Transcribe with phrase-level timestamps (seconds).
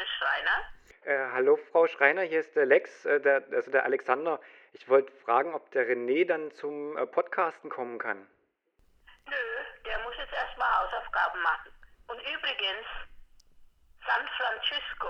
[0.00, 0.64] bitte, Schreiner?
[1.04, 4.40] Äh, hallo, Frau Schreiner, hier ist der Lex, äh, der, also der Alexander.
[4.72, 8.26] Ich wollte fragen, ob der René dann zum äh, Podcasten kommen kann.
[9.26, 9.34] Nö,
[9.86, 11.70] der muss jetzt erstmal Hausaufgaben machen.
[12.08, 12.86] Und übrigens,
[14.06, 15.08] San Francisco.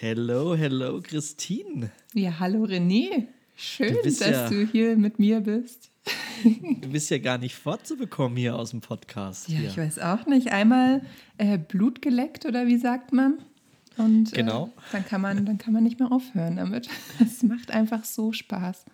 [0.00, 1.90] Hello, hello, Christine.
[2.12, 3.28] Ja, hallo René.
[3.56, 5.90] Schön, Du dass ja- du hier mit mir bist.
[6.80, 9.48] Du bist ja gar nicht fortzubekommen hier aus dem Podcast.
[9.48, 9.68] Ja, hier.
[9.70, 10.52] ich weiß auch nicht.
[10.52, 11.02] Einmal
[11.38, 13.38] äh, Blut geleckt oder wie sagt man?
[13.96, 14.66] Und Genau.
[14.66, 16.88] äh, dann, kann man, dann kann man nicht mehr aufhören damit.
[17.20, 18.84] Es macht einfach so Spaß.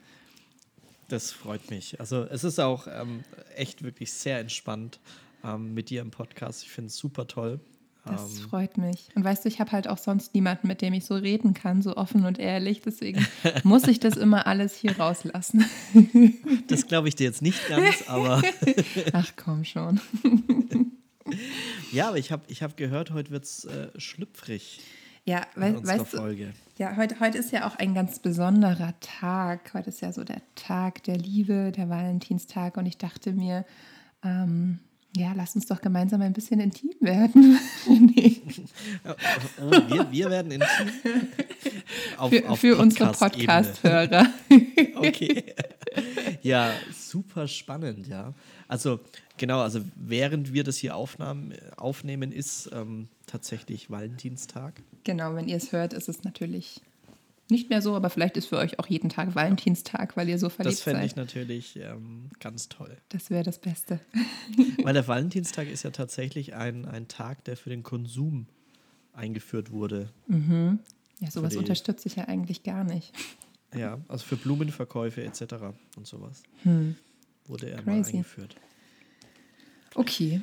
[1.08, 2.00] Das freut mich.
[2.00, 3.24] Also es ist auch ähm,
[3.56, 4.98] echt wirklich sehr entspannt
[5.44, 6.62] ähm, mit dir im Podcast.
[6.62, 7.60] Ich finde es super toll.
[8.04, 9.08] Das Ähm, freut mich.
[9.14, 11.82] Und weißt du, ich habe halt auch sonst niemanden, mit dem ich so reden kann,
[11.82, 12.80] so offen und ehrlich.
[12.80, 13.24] Deswegen
[13.62, 15.64] muss ich das immer alles hier rauslassen.
[16.68, 18.42] das glaube ich dir jetzt nicht ganz, aber
[19.12, 20.00] Ach komm schon.
[21.92, 24.80] ja, aber ich habe ich hab gehört, heute wird es äh, schlüpfrig
[25.24, 26.52] Ja, in wei unserer weißt du, Folge.
[26.78, 29.72] Ja, heute, heute ist ja auch ein ganz besonderer Tag.
[29.74, 32.76] Heute ist ja so der Tag der Liebe, der Valentinstag.
[32.76, 33.64] Und ich dachte mir,
[34.24, 34.80] ähm,
[35.14, 37.58] ja, lass uns doch gemeinsam ein bisschen intim werden.
[37.88, 38.40] nee,
[39.60, 41.28] Oh, wir, wir werden intim.
[42.16, 43.12] Auf, für auf für unsere.
[43.12, 44.26] Podcast-Hörer.
[44.96, 45.42] Okay.
[46.42, 48.32] Ja, super spannend, ja.
[48.68, 49.00] Also,
[49.36, 54.80] genau, also während wir das hier aufnahmen, aufnehmen, ist ähm, tatsächlich Valentinstag.
[55.04, 56.80] genau, wenn ihr es hört, ist es natürlich
[57.50, 60.48] nicht mehr so, aber vielleicht ist für euch auch jeden Tag Valentinstag, weil ihr so
[60.48, 61.10] verliebt Das fände seid.
[61.10, 62.96] ich natürlich ähm, ganz toll.
[63.10, 64.00] Das wäre das Beste.
[64.82, 68.46] Weil der Valentinstag ist ja tatsächlich ein, ein Tag, der für den Konsum
[69.12, 70.10] eingeführt wurde.
[70.28, 73.12] Ja, sowas unterstütze ich ja eigentlich gar nicht.
[73.74, 75.42] Ja, also für Blumenverkäufe etc.
[75.96, 76.42] und sowas
[77.46, 78.02] wurde er mal Hm.
[78.02, 78.12] Crazy.
[78.16, 78.56] eingeführt.
[79.94, 80.40] Okay,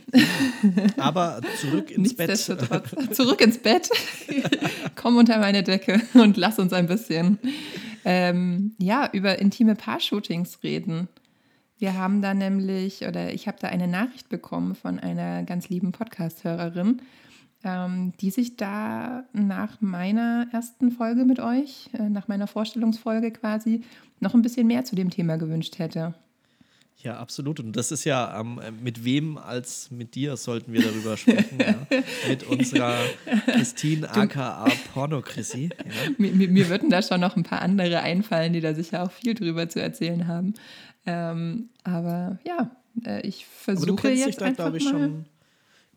[0.97, 2.37] Aber zurück ins Bett.
[2.37, 3.89] Zurück ins Bett.
[4.95, 7.39] Komm unter meine Decke und lass uns ein bisschen
[8.05, 11.07] ähm, ja, über intime Paar-Shootings reden.
[11.77, 15.93] Wir haben da nämlich, oder ich habe da eine Nachricht bekommen von einer ganz lieben
[15.93, 17.01] Podcast-Hörerin,
[17.63, 23.81] ähm, die sich da nach meiner ersten Folge mit euch, äh, nach meiner Vorstellungsfolge quasi,
[24.19, 26.13] noch ein bisschen mehr zu dem Thema gewünscht hätte.
[27.01, 27.61] Ja, absolut.
[27.61, 31.57] Und das ist ja, ähm, mit wem als mit dir sollten wir darüber sprechen.
[31.59, 31.87] ja?
[32.27, 32.97] Mit unserer
[33.45, 35.69] Christine aka Porno-Chrissy.
[35.77, 36.11] Ja?
[36.17, 39.11] Mir, mir, mir würden da schon noch ein paar andere einfallen, die da sicher auch
[39.11, 40.55] viel drüber zu erzählen haben.
[41.05, 42.69] Ähm, aber ja,
[43.05, 44.91] äh, ich Aber versuche du kennst dich da, glaube ich, mal.
[44.91, 45.25] schon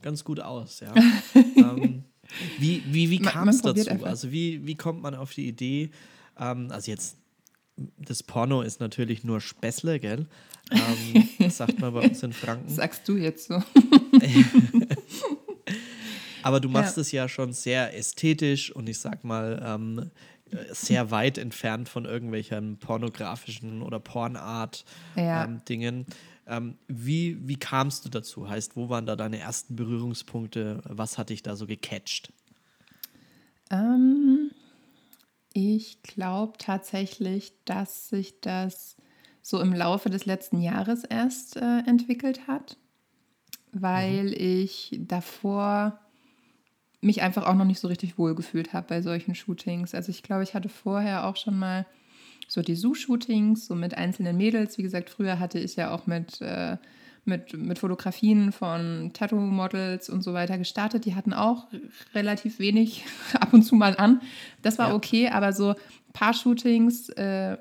[0.02, 0.80] ganz gut aus.
[0.80, 0.94] Ja?
[1.56, 2.04] ähm,
[2.60, 3.90] wie wie, wie kam es dazu?
[3.90, 4.06] einfach.
[4.06, 5.90] Also wie, wie kommt man auf die Idee,
[6.38, 7.16] ähm, also jetzt,
[7.98, 10.26] das Porno ist natürlich nur Späßle, gell?
[10.70, 12.68] Ähm, das sagt man bei uns in Franken.
[12.68, 13.62] Sagst du jetzt so?
[16.42, 17.00] Aber du machst Ja.
[17.02, 20.10] es ja schon sehr ästhetisch und ich sag mal ähm,
[20.50, 24.84] äh, sehr weit entfernt von irgendwelchen pornografischen oder Pornart
[25.16, 25.44] Ja.
[25.44, 26.06] ähm, Dingen.
[26.46, 28.48] Ähm, wie wie kamst du dazu?
[28.48, 30.82] Heißt, wo waren da deine ersten Berührungspunkte?
[30.84, 32.32] Was hat dich da so gecatcht?
[33.70, 34.41] Ähm,
[35.54, 38.96] ich glaube tatsächlich, dass sich das
[39.42, 42.76] so im Laufe des letzten Jahres erst äh, entwickelt hat,
[43.72, 45.98] weil ich davor
[47.00, 49.94] mich einfach auch noch nicht so richtig wohl gefühlt habe bei solchen Shootings.
[49.94, 51.84] Also ich glaube, ich hatte vorher auch schon mal
[52.46, 54.78] so die Zoo-Shootings, so mit einzelnen Mädels.
[54.78, 56.76] Wie gesagt, früher hatte ich ja auch mit, äh,
[57.24, 61.04] mit, mit Fotografien von Tattoo-Models und so weiter gestartet.
[61.04, 61.68] Die hatten auch
[62.14, 64.20] relativ wenig ab und zu mal an.
[64.62, 64.94] Das war Ja.
[64.94, 65.74] okay, aber so
[66.12, 67.56] Paar-Shootings äh,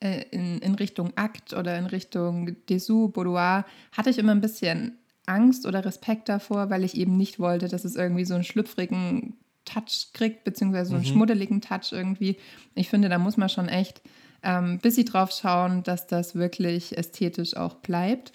[0.00, 4.98] äh, in, in Richtung Akt oder in Richtung Dessous, Boudoir, hatte ich immer ein bisschen
[5.26, 9.36] Angst oder Respekt davor, weil ich eben nicht wollte, dass es irgendwie so einen schlüpfrigen
[9.64, 12.36] Touch kriegt, beziehungsweise so einen schmuddeligen Touch irgendwie.
[12.74, 14.02] Ich finde, da muss man schon echt
[14.42, 18.32] ähm, ein bisschen drauf schauen, dass das wirklich ästhetisch auch bleibt.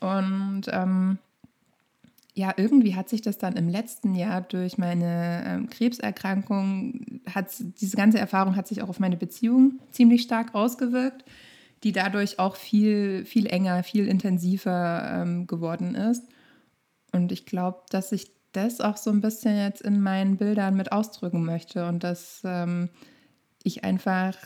[0.00, 1.18] Und ähm,
[2.34, 7.48] ja, irgendwie hat sich das dann im letzten Jahr durch meine ähm, Krebserkrankung, hat,
[7.80, 11.24] diese ganze Erfahrung hat sich auch auf meine Beziehung ziemlich stark ausgewirkt,
[11.84, 16.24] die dadurch auch viel, viel enger, viel intensiver ähm, geworden ist.
[17.12, 20.92] Und ich glaube, dass ich das auch so ein bisschen jetzt in meinen Bildern mit
[20.92, 22.88] ausdrücken möchte und dass ähm,
[23.64, 24.36] ich einfach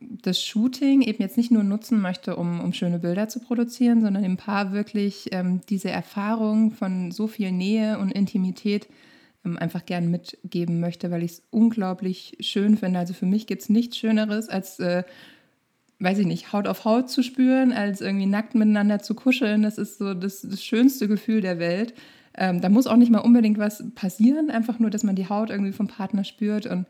[0.00, 4.22] das Shooting eben jetzt nicht nur nutzen möchte, um, um schöne Bilder zu produzieren, sondern
[4.22, 8.88] dem Paar wirklich ähm, diese Erfahrung von so viel Nähe und Intimität
[9.44, 12.98] ähm, einfach gern mitgeben möchte, weil ich es unglaublich schön finde.
[12.98, 15.04] Also für mich gibt es nichts Schöneres, als äh,
[16.00, 19.62] weiß ich nicht, Haut auf Haut zu spüren, als irgendwie nackt miteinander zu kuscheln.
[19.62, 21.94] Das ist so das, das schönste Gefühl der Welt.
[22.36, 25.50] Ähm, da muss auch nicht mal unbedingt was passieren, einfach nur, dass man die Haut
[25.50, 26.66] irgendwie vom Partner spürt.
[26.66, 26.86] Und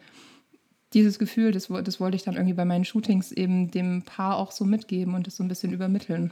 [0.94, 4.52] dieses Gefühl, das, das wollte ich dann irgendwie bei meinen Shootings eben dem Paar auch
[4.52, 6.30] so mitgeben und das so ein bisschen übermitteln.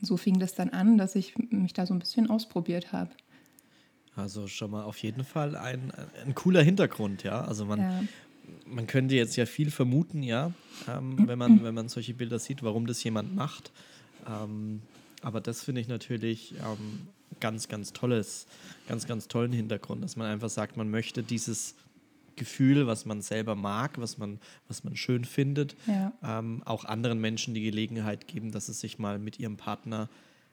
[0.00, 3.10] So fing das dann an, dass ich mich da so ein bisschen ausprobiert habe.
[4.16, 5.92] Also schon mal auf jeden Fall ein,
[6.24, 7.42] ein cooler Hintergrund, ja.
[7.42, 8.02] Also man, ja.
[8.66, 10.52] man könnte jetzt ja viel vermuten, ja,
[10.88, 13.72] ähm, wenn, man, wenn man solche Bilder sieht, warum das jemand macht.
[14.26, 14.82] Ähm,
[15.20, 17.08] aber das finde ich natürlich ähm,
[17.40, 18.46] ganz, ganz tolles,
[18.88, 21.74] ganz, ganz tollen Hintergrund, dass man einfach sagt, man möchte dieses
[22.36, 24.38] Gefühl, was man selber mag, was man,
[24.68, 26.12] was man schön findet, ja.
[26.22, 30.08] ähm, auch anderen Menschen die Gelegenheit geben, dass sie sich mal mit ihrem Partner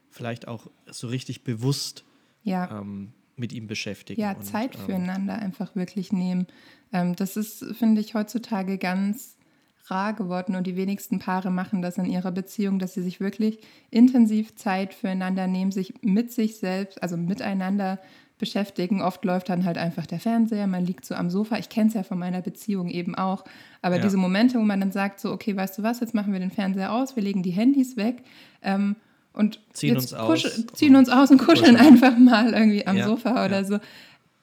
[0.10, 2.04] vielleicht auch so richtig bewusst
[2.44, 2.80] ja.
[2.80, 4.22] ähm, mit ihm beschäftigen.
[4.22, 6.48] Ja, und, Zeit ähm, füreinander einfach wirklich nehmen.
[6.94, 9.38] Ähm, das ist, finde ich, heutzutage ganz
[9.86, 13.60] rar geworden und die wenigsten Paare machen das in ihrer Beziehung, dass sie sich wirklich
[13.90, 18.00] intensiv Zeit füreinander nehmen, sich mit sich selbst, also miteinander
[18.42, 19.02] beschäftigen.
[19.02, 21.58] Oft läuft dann halt einfach der Fernseher, man liegt so am Sofa.
[21.58, 23.46] Ich kenne es ja von meiner Beziehung eben auch.
[23.82, 24.02] Aber ja.
[24.02, 26.52] diese Momente, wo man dann sagt, so, okay, weißt du was, jetzt machen wir den
[26.52, 28.24] Fernseher aus, wir legen die Handys weg
[28.62, 28.98] ähm,
[29.32, 33.08] und ziehen uns, aus, ziehen uns aus und kuscheln einfach mal irgendwie am ja.
[33.08, 33.64] Sofa oder ja.
[33.64, 33.80] so.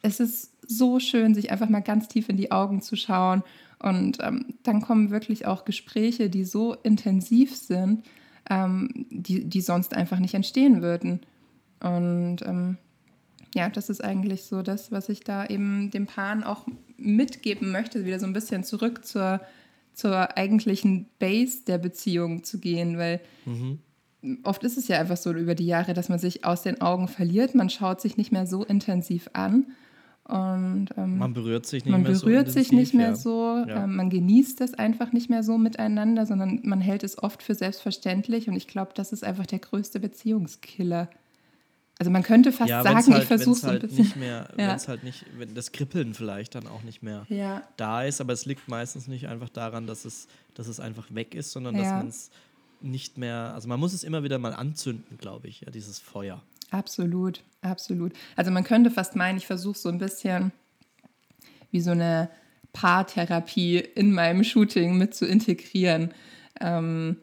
[0.00, 3.42] Es ist so schön, sich einfach mal ganz tief in die Augen zu schauen.
[3.80, 8.04] Und ähm, dann kommen wirklich auch Gespräche, die so intensiv sind,
[8.48, 11.20] ähm, die, die sonst einfach nicht entstehen würden.
[11.80, 12.76] Und ähm,
[13.54, 16.66] ja, das ist eigentlich so das, was ich da eben dem Paaren auch
[16.96, 19.40] mitgeben möchte, wieder so ein bisschen zurück zur,
[19.94, 23.78] zur eigentlichen Base der Beziehung zu gehen, weil mhm.
[24.44, 27.08] oft ist es ja einfach so über die Jahre, dass man sich aus den Augen
[27.08, 29.66] verliert, man schaut sich nicht mehr so intensiv an.
[30.24, 32.26] Und, ähm, man berührt sich nicht man mehr so.
[32.26, 33.16] Man berührt sich nicht mehr ja.
[33.16, 33.64] so.
[33.66, 33.84] Ja.
[33.84, 37.54] Ähm, man genießt es einfach nicht mehr so miteinander, sondern man hält es oft für
[37.54, 38.46] selbstverständlich.
[38.46, 41.08] Und ich glaube, das ist einfach der größte Beziehungskiller.
[41.98, 44.04] Also man könnte fast ja, sagen, halt, ich versuche es halt ein bisschen.
[44.04, 44.68] Nicht mehr, ja.
[44.68, 47.62] Wenn es halt nicht, wenn das Kribbeln vielleicht dann auch nicht mehr ja.
[47.76, 51.34] da ist, aber es liegt meistens nicht einfach daran, dass es, dass es einfach weg
[51.34, 52.30] ist, sondern dass man es
[52.80, 56.40] nicht mehr, also man muss es immer wieder mal anzünden, glaube ich, ja, dieses Feuer.
[56.70, 58.12] Absolut, absolut.
[58.36, 60.52] Also man könnte fast meinen, ich versuche so ein bisschen
[61.70, 62.30] wie so eine
[62.72, 66.14] Paartherapie in meinem Shooting mit zu integrieren.
[66.60, 67.16] Ähm,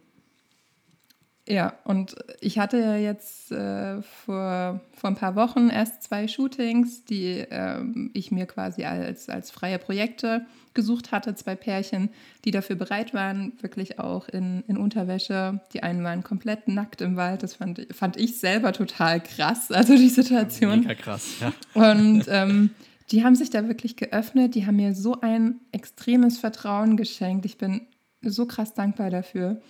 [1.47, 7.05] ja, und ich hatte ja jetzt äh, vor, vor ein paar Wochen erst zwei Shootings,
[7.05, 7.83] die äh,
[8.13, 12.09] ich mir quasi als, als freie Projekte gesucht hatte, zwei Pärchen,
[12.45, 15.61] die dafür bereit waren, wirklich auch in, in Unterwäsche.
[15.73, 19.95] Die einen waren komplett nackt im Wald, das fand, fand ich selber total krass, also
[19.95, 20.79] die Situation.
[20.79, 21.53] Mega krass, ja.
[21.73, 22.71] Und ähm,
[23.11, 27.45] die haben sich da wirklich geöffnet, die haben mir so ein extremes Vertrauen geschenkt.
[27.45, 27.81] Ich bin
[28.21, 29.61] so krass dankbar dafür.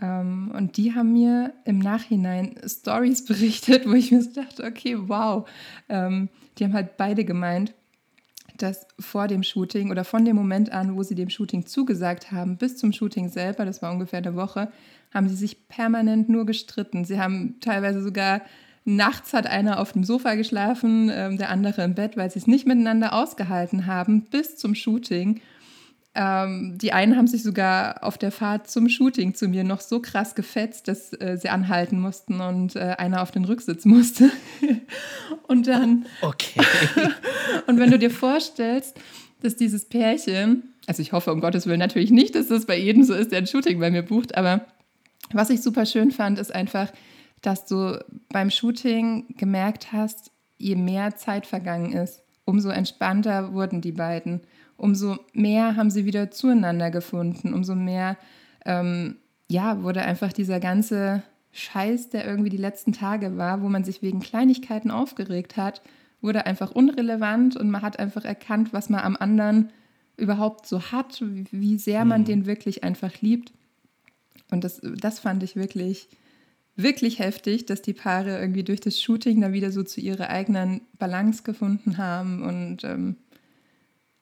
[0.00, 4.96] Ähm, und die haben mir im Nachhinein Stories berichtet, wo ich mir so dachte, okay,
[4.98, 5.48] wow.
[5.88, 6.28] Ähm,
[6.58, 7.74] die haben halt beide gemeint,
[8.56, 12.56] dass vor dem Shooting oder von dem Moment an, wo sie dem Shooting zugesagt haben,
[12.56, 14.72] bis zum Shooting selber, das war ungefähr eine Woche,
[15.14, 17.04] haben sie sich permanent nur gestritten.
[17.04, 18.42] Sie haben teilweise sogar
[18.84, 22.46] nachts hat einer auf dem Sofa geschlafen, ähm, der andere im Bett, weil sie es
[22.46, 25.40] nicht miteinander ausgehalten haben bis zum Shooting.
[26.20, 30.00] Ähm, die einen haben sich sogar auf der Fahrt zum Shooting zu mir noch so
[30.00, 34.28] krass gefetzt, dass äh, sie anhalten mussten und äh, einer auf den Rücksitz musste.
[35.46, 36.06] und dann.
[36.20, 36.60] Okay.
[37.68, 38.96] und wenn du dir vorstellst,
[39.42, 43.04] dass dieses Pärchen, also ich hoffe um Gottes Willen natürlich nicht, dass das bei jedem
[43.04, 44.66] so ist, der ein Shooting bei mir bucht, aber
[45.30, 46.90] was ich super schön fand, ist einfach,
[47.42, 53.92] dass du beim Shooting gemerkt hast, je mehr Zeit vergangen ist, umso entspannter wurden die
[53.92, 54.40] beiden
[54.78, 58.16] umso mehr haben sie wieder zueinander gefunden, umso mehr
[58.64, 59.16] ähm,
[59.50, 64.00] ja, wurde einfach dieser ganze Scheiß, der irgendwie die letzten Tage war, wo man sich
[64.00, 65.82] wegen Kleinigkeiten aufgeregt hat,
[66.20, 69.70] wurde einfach unrelevant und man hat einfach erkannt, was man am anderen
[70.16, 72.26] überhaupt so hat, wie sehr man mhm.
[72.26, 73.52] den wirklich einfach liebt.
[74.50, 76.08] Und das, das fand ich wirklich,
[76.76, 80.82] wirklich heftig, dass die Paare irgendwie durch das Shooting dann wieder so zu ihrer eigenen
[80.98, 82.42] Balance gefunden haben.
[82.42, 83.16] Und ähm,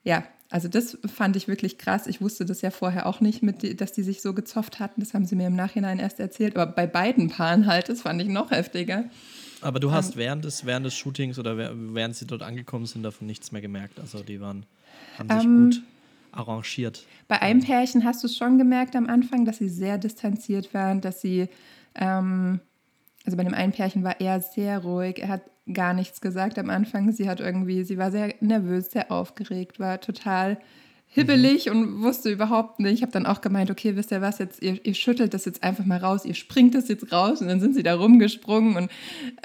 [0.03, 2.07] ja, also das fand ich wirklich krass.
[2.07, 5.01] Ich wusste das ja vorher auch nicht, mit, dass die sich so gezofft hatten.
[5.01, 6.57] Das haben sie mir im Nachhinein erst erzählt.
[6.57, 9.05] Aber bei beiden Paaren halt, das fand ich noch heftiger.
[9.61, 13.03] Aber du hast ähm, während, des, während des Shootings oder während sie dort angekommen sind,
[13.03, 13.99] davon nichts mehr gemerkt.
[13.99, 14.67] Also die waren,
[15.19, 15.83] haben sich ähm, gut
[16.33, 17.05] arrangiert.
[17.29, 21.01] Bei einem Pärchen hast du es schon gemerkt am Anfang, dass sie sehr distanziert waren,
[21.01, 21.49] dass sie,
[21.95, 22.61] ähm,
[23.27, 25.19] also bei dem einen Pärchen war er sehr ruhig.
[25.19, 25.43] Er hat
[25.73, 27.11] gar nichts gesagt am Anfang.
[27.13, 30.59] Sie hat irgendwie, sie war sehr nervös, sehr aufgeregt, war total
[31.09, 31.73] hibbelig mhm.
[31.73, 32.95] und wusste überhaupt nicht.
[32.95, 35.63] Ich habe dann auch gemeint, okay, wisst ihr was, jetzt, ihr, ihr, schüttelt das jetzt
[35.63, 38.91] einfach mal raus, ihr springt das jetzt raus und dann sind sie da rumgesprungen und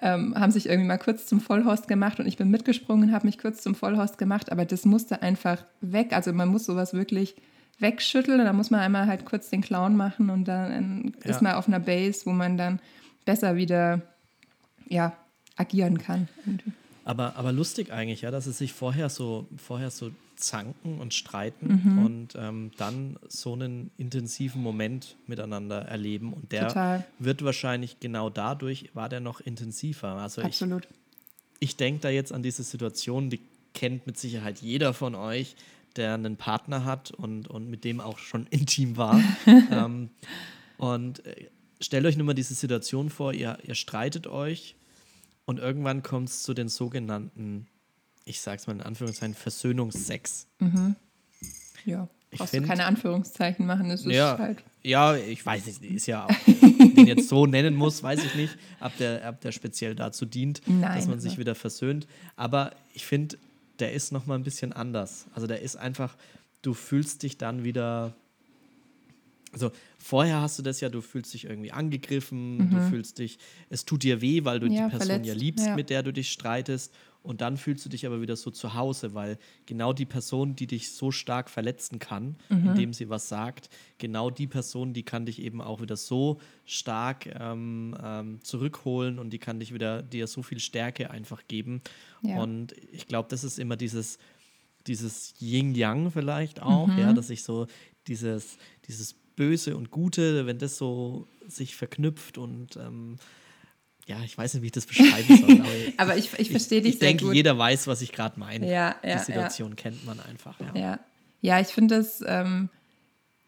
[0.01, 3.37] ähm, haben sich irgendwie mal kurz zum Vollhorst gemacht und ich bin mitgesprungen habe mich
[3.37, 6.13] kurz zum Vollhorst gemacht, aber das musste einfach weg.
[6.13, 7.35] Also man muss sowas wirklich
[7.79, 11.31] wegschütteln und dann muss man einmal halt kurz den Clown machen und dann ja.
[11.31, 12.79] ist man auf einer Base, wo man dann
[13.25, 14.01] besser wieder
[14.87, 15.15] ja,
[15.55, 16.27] agieren kann.
[17.03, 21.81] Aber, aber lustig eigentlich, ja, dass sie sich vorher so, vorher so zanken und streiten
[21.83, 22.05] mhm.
[22.05, 26.33] und ähm, dann so einen intensiven Moment miteinander erleben.
[26.33, 27.05] Und der Total.
[27.19, 30.09] wird wahrscheinlich genau dadurch, war der noch intensiver.
[30.15, 30.87] Also Absolut.
[31.59, 33.39] Ich, ich denke da jetzt an diese Situation, die
[33.73, 35.55] kennt mit Sicherheit jeder von euch,
[35.95, 39.21] der einen Partner hat und, und mit dem auch schon intim war.
[39.71, 40.09] ähm,
[40.77, 41.47] und äh,
[41.81, 44.75] stellt euch nur mal diese Situation vor, ihr, ihr streitet euch
[45.45, 47.67] und irgendwann kommt es zu den sogenannten
[48.25, 50.47] ich sag's mal in Anführungszeichen, Versöhnungsex.
[50.59, 50.95] Mhm.
[51.85, 54.63] Ja, ich brauchst find, du keine Anführungszeichen machen, das ist ja, halt.
[54.83, 58.57] Ja, ich weiß nicht, ist ja auch, den jetzt so nennen muss, weiß ich nicht,
[58.79, 62.07] ob der, ob der speziell dazu dient, Nein, dass man sich wieder versöhnt.
[62.35, 63.37] Aber ich finde,
[63.79, 65.25] der ist nochmal ein bisschen anders.
[65.33, 66.15] Also der ist einfach,
[66.61, 68.13] du fühlst dich dann wieder
[69.53, 72.69] also vorher hast du das ja, du fühlst dich irgendwie angegriffen, mhm.
[72.71, 73.37] du fühlst dich,
[73.69, 75.25] es tut dir weh, weil du ja, die Person verletzt.
[75.27, 75.75] ja liebst, ja.
[75.75, 76.93] mit der du dich streitest.
[77.23, 80.65] Und dann fühlst du dich aber wieder so zu Hause, weil genau die Person, die
[80.65, 82.69] dich so stark verletzen kann, mhm.
[82.69, 87.27] indem sie was sagt, genau die Person, die kann dich eben auch wieder so stark
[87.39, 91.81] ähm, ähm, zurückholen und die kann dich wieder dir so viel Stärke einfach geben.
[92.23, 92.41] Ja.
[92.41, 94.17] Und ich glaube, das ist immer dieses,
[94.87, 96.97] dieses Yin-Yang vielleicht auch, mhm.
[96.97, 97.67] ja, dass ich so
[98.07, 103.17] dieses, dieses Böse und Gute, wenn das so sich verknüpft und ähm,
[104.07, 105.61] ja, ich weiß nicht, wie ich das beschreiben soll.
[105.61, 107.33] Aber, aber ich, ich verstehe dich ich, ich denke, gut.
[107.35, 108.69] jeder weiß, was ich gerade meine.
[108.69, 109.75] Ja, ja, Die Situation ja.
[109.75, 110.59] kennt man einfach.
[110.73, 110.99] Ja,
[111.41, 111.59] ja.
[111.59, 112.69] ich finde, das, ähm,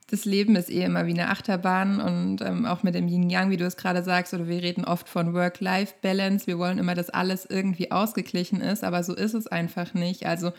[0.09, 3.57] das Leben ist eh immer wie eine Achterbahn und ähm, auch mit dem Yin-Yang, wie
[3.57, 6.47] du es gerade sagst, oder wir reden oft von Work-Life-Balance.
[6.47, 10.25] Wir wollen immer, dass alles irgendwie ausgeglichen ist, aber so ist es einfach nicht.
[10.27, 10.53] Also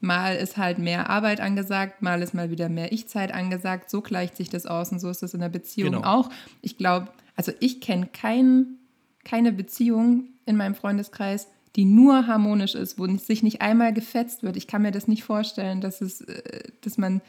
[0.00, 3.90] mal ist halt mehr Arbeit angesagt, mal ist mal wieder mehr Ich-Zeit angesagt.
[3.90, 6.06] So gleicht sich das aus und so ist das in der Beziehung genau.
[6.06, 6.30] auch.
[6.62, 8.78] Ich glaube, also ich kenne keinen
[9.24, 14.56] keine Beziehung in meinem Freundeskreis, die nur harmonisch ist, wo sich nicht einmal gefetzt wird.
[14.56, 17.20] Ich kann mir das nicht vorstellen, dass es, äh, dass man,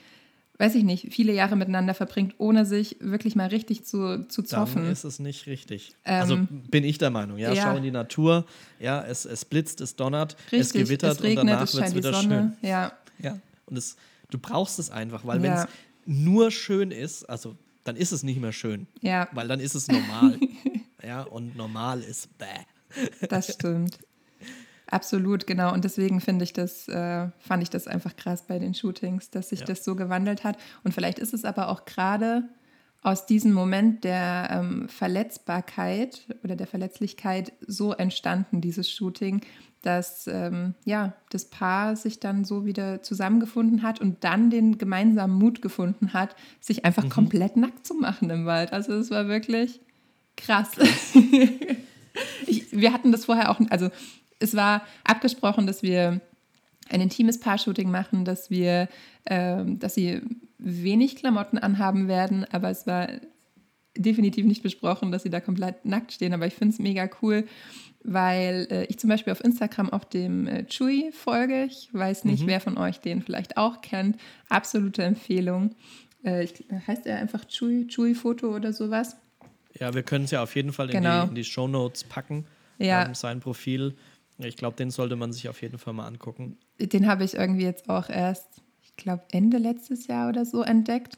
[0.57, 4.83] weiß ich nicht, viele Jahre miteinander verbringt, ohne sich wirklich mal richtig zu, zu zoffen.
[4.83, 5.95] Dann ist es nicht richtig.
[6.05, 6.37] Ähm, also
[6.69, 8.45] bin ich der Meinung, ja, ja, schau in die Natur,
[8.79, 11.95] ja, es, es blitzt, es donnert, richtig, es gewittert es regnet, und danach wird es
[11.95, 12.53] wieder schön.
[12.61, 12.93] Ja.
[13.19, 13.39] ja.
[13.65, 13.95] Und es,
[14.29, 15.43] du brauchst es einfach, weil ja.
[15.43, 15.67] wenn es
[16.05, 18.87] nur schön ist, also dann ist es nicht mehr schön.
[19.01, 19.27] Ja.
[19.31, 20.39] Weil dann ist es normal.
[21.03, 22.45] ja, und normal ist bäh.
[23.27, 23.97] Das stimmt.
[24.91, 25.73] Absolut, genau.
[25.73, 29.49] Und deswegen finde ich das, äh, fand ich das einfach krass bei den Shootings, dass
[29.49, 29.65] sich ja.
[29.65, 30.57] das so gewandelt hat.
[30.83, 32.43] Und vielleicht ist es aber auch gerade
[33.01, 39.41] aus diesem Moment der ähm, Verletzbarkeit oder der Verletzlichkeit so entstanden, dieses Shooting,
[39.81, 45.35] dass ähm, ja, das Paar sich dann so wieder zusammengefunden hat und dann den gemeinsamen
[45.35, 47.09] Mut gefunden hat, sich einfach mhm.
[47.09, 48.73] komplett nackt zu machen im Wald.
[48.73, 49.79] Also es war wirklich
[50.35, 50.71] krass.
[52.45, 53.89] ich, wir hatten das vorher auch, also
[54.41, 56.21] es war abgesprochen, dass wir
[56.89, 58.89] ein intimes Paar-Shooting machen, dass wir,
[59.25, 60.21] ähm, dass sie
[60.57, 63.07] wenig Klamotten anhaben werden, aber es war
[63.97, 66.33] definitiv nicht besprochen, dass sie da komplett nackt stehen.
[66.33, 67.45] Aber ich finde es mega cool,
[68.03, 71.65] weil äh, ich zum Beispiel auf Instagram auf dem äh, Chewy folge.
[71.65, 72.47] Ich weiß nicht, mhm.
[72.47, 74.17] wer von euch den vielleicht auch kennt.
[74.49, 75.75] Absolute Empfehlung.
[76.23, 79.17] Äh, ich, heißt er einfach Chewy, Chewy Foto oder sowas?
[79.79, 81.23] Ja, wir können es ja auf jeden Fall in genau.
[81.23, 82.45] die, in die Show Notes packen.
[82.77, 83.05] Ja.
[83.05, 83.95] Ähm, sein Profil.
[84.47, 86.57] Ich glaube, den sollte man sich auf jeden Fall mal angucken.
[86.79, 91.17] Den habe ich irgendwie jetzt auch erst, ich glaube, Ende letztes Jahr oder so entdeckt.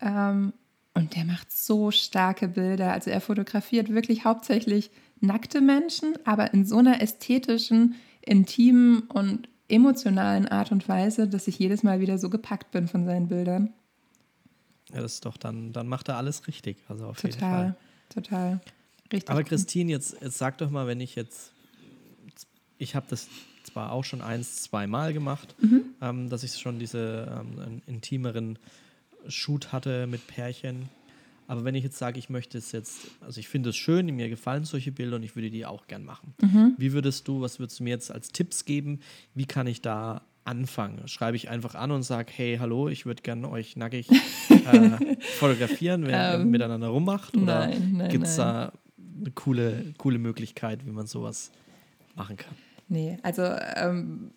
[0.00, 0.52] Ähm,
[0.94, 2.92] und der macht so starke Bilder.
[2.92, 10.48] Also er fotografiert wirklich hauptsächlich nackte Menschen, aber in so einer ästhetischen, intimen und emotionalen
[10.48, 13.72] Art und Weise, dass ich jedes Mal wieder so gepackt bin von seinen Bildern.
[14.92, 16.78] Ja, das ist doch, dann, dann macht er alles richtig.
[16.88, 17.76] Also auf total, jeden Fall.
[18.08, 18.60] Total,
[19.12, 19.30] Richtig.
[19.30, 21.52] Aber Christine, jetzt, jetzt sag doch mal, wenn ich jetzt,
[22.78, 23.28] ich habe das
[23.64, 25.84] zwar auch schon eins, zweimal gemacht, mhm.
[26.00, 28.58] ähm, dass ich schon diese ähm, intimeren
[29.28, 30.88] Shoot hatte mit Pärchen.
[31.46, 34.28] Aber wenn ich jetzt sage, ich möchte es jetzt, also ich finde es schön, mir
[34.28, 36.34] gefallen solche Bilder und ich würde die auch gern machen.
[36.42, 36.74] Mhm.
[36.76, 39.00] Wie würdest du, was würdest du mir jetzt als Tipps geben?
[39.34, 41.08] Wie kann ich da anfangen?
[41.08, 44.10] Schreibe ich einfach an und sage, hey, hallo, ich würde gerne euch nackig
[44.50, 47.34] äh, fotografieren, wenn ihr ähm, miteinander rummacht?
[47.36, 47.70] Oder
[48.08, 51.50] gibt es da eine coole, coole Möglichkeit, wie man sowas
[52.14, 52.54] machen kann?
[52.88, 53.42] Nee, also
[53.76, 54.30] ähm,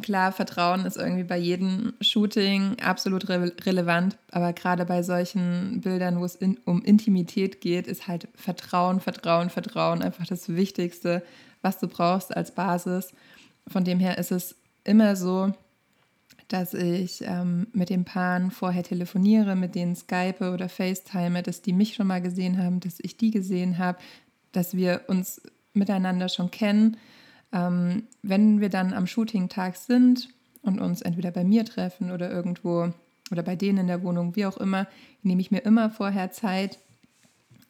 [0.00, 6.18] klar, Vertrauen ist irgendwie bei jedem Shooting absolut re relevant, aber gerade bei solchen Bildern,
[6.18, 11.22] wo es in, um Intimität geht, ist halt Vertrauen, Vertrauen, Vertrauen einfach das Wichtigste,
[11.60, 13.12] was du brauchst als Basis.
[13.68, 15.52] Von dem her ist es immer so,
[16.48, 21.72] dass ich ähm, mit den Paaren vorher telefoniere, mit denen Skype oder FaceTime, dass die
[21.72, 23.98] mich schon mal gesehen haben, dass ich die gesehen habe,
[24.52, 25.40] dass wir uns
[25.72, 26.98] miteinander schon kennen.
[27.52, 30.28] Ähm, wenn wir dann am Shooting-Tag sind
[30.62, 32.92] und uns entweder bei mir treffen oder irgendwo
[33.30, 34.86] oder bei denen in der Wohnung, wie auch immer,
[35.22, 36.78] nehme ich mir immer vorher Zeit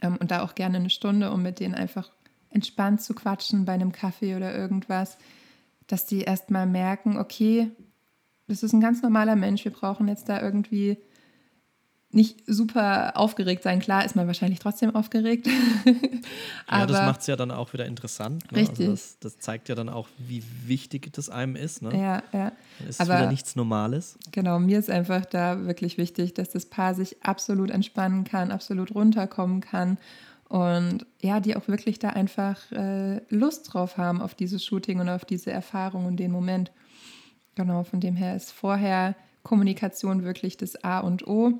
[0.00, 2.10] ähm, und da auch gerne eine Stunde, um mit denen einfach
[2.50, 5.16] entspannt zu quatschen bei einem Kaffee oder irgendwas,
[5.86, 7.70] dass die erstmal merken, okay,
[8.48, 9.64] das ist ein ganz normaler Mensch.
[9.64, 10.98] Wir brauchen jetzt da irgendwie
[12.14, 13.80] nicht super aufgeregt sein.
[13.80, 15.48] Klar ist man wahrscheinlich trotzdem aufgeregt.
[16.70, 18.50] ja, das macht es ja dann auch wieder interessant.
[18.52, 18.58] Ne?
[18.58, 18.80] Richtig.
[18.80, 21.82] Also das, das, zeigt ja dann auch, wie wichtig das einem ist.
[21.82, 21.98] Ne?
[21.98, 22.52] Ja, ja.
[22.86, 24.18] Ist Aber, wieder nichts Normales.
[24.30, 28.94] Genau, mir ist einfach da wirklich wichtig, dass das Paar sich absolut entspannen kann, absolut
[28.94, 29.98] runterkommen kann.
[30.48, 35.08] Und ja, die auch wirklich da einfach äh, Lust drauf haben auf dieses Shooting und
[35.08, 36.72] auf diese Erfahrung und den Moment.
[37.54, 41.54] Genau, von dem her ist vorher Kommunikation wirklich das A und O.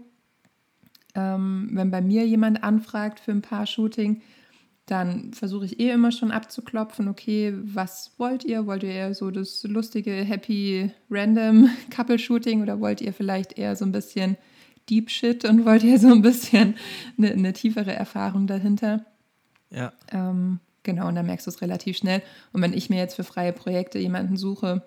[1.14, 4.22] Ähm, wenn bei mir jemand anfragt für ein Paar-Shooting,
[4.86, 8.66] dann versuche ich eh immer schon abzuklopfen, okay, was wollt ihr?
[8.66, 13.84] Wollt ihr eher so das lustige, happy, random Couple-Shooting oder wollt ihr vielleicht eher so
[13.84, 14.36] ein bisschen
[14.90, 16.74] Deep Shit und wollt ihr so ein bisschen
[17.16, 19.04] eine, eine tiefere Erfahrung dahinter?
[19.70, 19.92] Ja.
[20.10, 22.22] Ähm, genau, und dann merkst du es relativ schnell.
[22.52, 24.82] Und wenn ich mir jetzt für freie Projekte jemanden suche,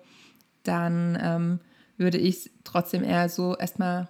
[0.62, 1.60] dann ähm,
[1.96, 4.08] würde ich trotzdem eher so erstmal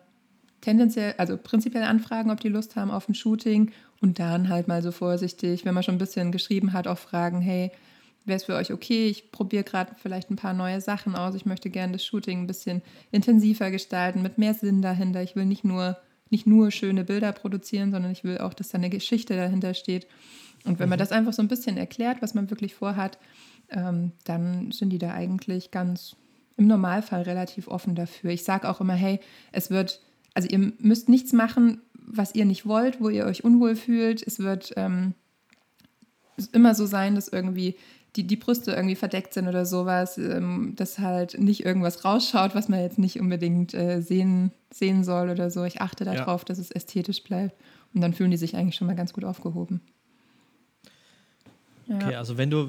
[0.66, 3.70] tendenziell, also prinzipiell anfragen, ob die Lust haben auf ein Shooting
[4.00, 7.40] und dann halt mal so vorsichtig, wenn man schon ein bisschen geschrieben hat, auch fragen,
[7.40, 7.70] hey,
[8.24, 9.06] wäre es für euch okay?
[9.06, 11.36] Ich probiere gerade vielleicht ein paar neue Sachen aus.
[11.36, 12.82] Ich möchte gerne das Shooting ein bisschen
[13.12, 15.22] intensiver gestalten, mit mehr Sinn dahinter.
[15.22, 15.98] Ich will nicht nur,
[16.30, 20.08] nicht nur schöne Bilder produzieren, sondern ich will auch, dass da eine Geschichte dahinter steht.
[20.64, 21.00] Und wenn man mhm.
[21.02, 23.18] das einfach so ein bisschen erklärt, was man wirklich vorhat,
[23.70, 26.16] ähm, dann sind die da eigentlich ganz
[26.56, 28.30] im Normalfall relativ offen dafür.
[28.30, 29.20] Ich sage auch immer, hey,
[29.52, 30.00] es wird,
[30.36, 34.24] also ihr müsst nichts machen, was ihr nicht wollt, wo ihr euch unwohl fühlt.
[34.24, 35.14] Es wird ähm,
[36.52, 37.74] immer so sein, dass irgendwie
[38.16, 42.68] die, die Brüste irgendwie verdeckt sind oder sowas, ähm, dass halt nicht irgendwas rausschaut, was
[42.68, 45.64] man jetzt nicht unbedingt äh, sehen, sehen soll oder so.
[45.64, 46.44] Ich achte darauf, ja.
[46.46, 47.54] dass es ästhetisch bleibt.
[47.94, 49.80] Und dann fühlen die sich eigentlich schon mal ganz gut aufgehoben.
[51.86, 51.96] Ja.
[51.96, 52.68] Okay, also wenn du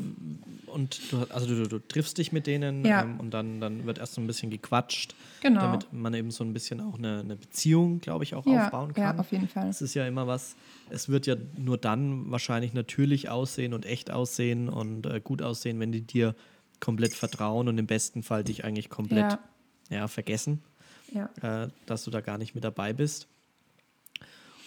[0.67, 3.01] und du, also du, du triffst dich mit denen ja.
[3.01, 5.61] ähm, und dann, dann wird erst so ein bisschen gequatscht, genau.
[5.61, 8.93] damit man eben so ein bisschen auch eine, eine Beziehung, glaube ich, auch ja, aufbauen
[8.93, 9.15] kann.
[9.15, 9.69] Ja, auf jeden Fall.
[9.69, 10.55] Es ist ja immer was,
[10.89, 15.79] es wird ja nur dann wahrscheinlich natürlich aussehen und echt aussehen und äh, gut aussehen,
[15.79, 16.35] wenn die dir
[16.79, 19.39] komplett vertrauen und im besten Fall dich eigentlich komplett ja.
[19.89, 20.61] ja vergessen,
[21.41, 23.27] äh, dass du da gar nicht mit dabei bist.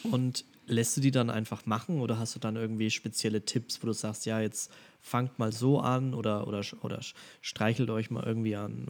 [0.03, 3.87] Und lässt du die dann einfach machen oder hast du dann irgendwie spezielle Tipps, wo
[3.87, 7.01] du sagst, ja, jetzt fangt mal so an oder, oder, oder
[7.41, 8.87] streichelt euch mal irgendwie an,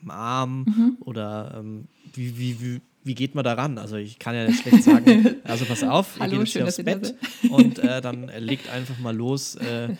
[0.00, 0.96] am Arm mhm.
[1.00, 3.78] oder ähm, wie, wie, wie, wie geht man da ran?
[3.78, 6.64] Also ich kann ja nicht schlecht sagen, also pass auf, Hallo, ihr geht jetzt hier
[6.64, 7.14] aufs Bett
[7.50, 9.96] und äh, dann legt einfach mal los äh,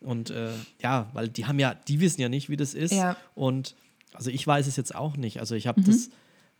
[0.00, 3.16] und äh, ja, weil die haben ja, die wissen ja nicht, wie das ist ja.
[3.34, 3.74] und
[4.14, 5.40] also ich weiß es jetzt auch nicht.
[5.40, 5.84] Also ich habe mhm.
[5.86, 6.10] das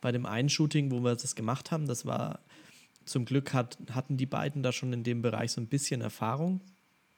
[0.00, 2.40] bei dem einen Shooting, wo wir das gemacht haben, das war
[3.08, 6.60] zum Glück hat, hatten die beiden da schon in dem Bereich so ein bisschen Erfahrung.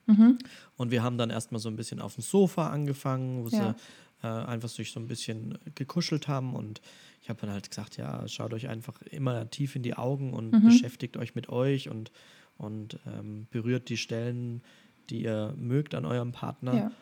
[0.07, 0.39] Mhm.
[0.77, 3.75] Und wir haben dann erstmal so ein bisschen auf dem Sofa angefangen, wo ja.
[4.23, 6.55] sie äh, einfach sich so ein bisschen gekuschelt haben.
[6.55, 6.81] Und
[7.23, 10.53] ich habe dann halt gesagt, ja, schaut euch einfach immer tief in die Augen und
[10.53, 10.63] mhm.
[10.63, 12.13] beschäftigt euch mit euch und,
[12.57, 14.63] und ähm, berührt die Stellen,
[15.11, 16.75] die ihr mögt an eurem Partner.
[16.75, 16.93] Ja.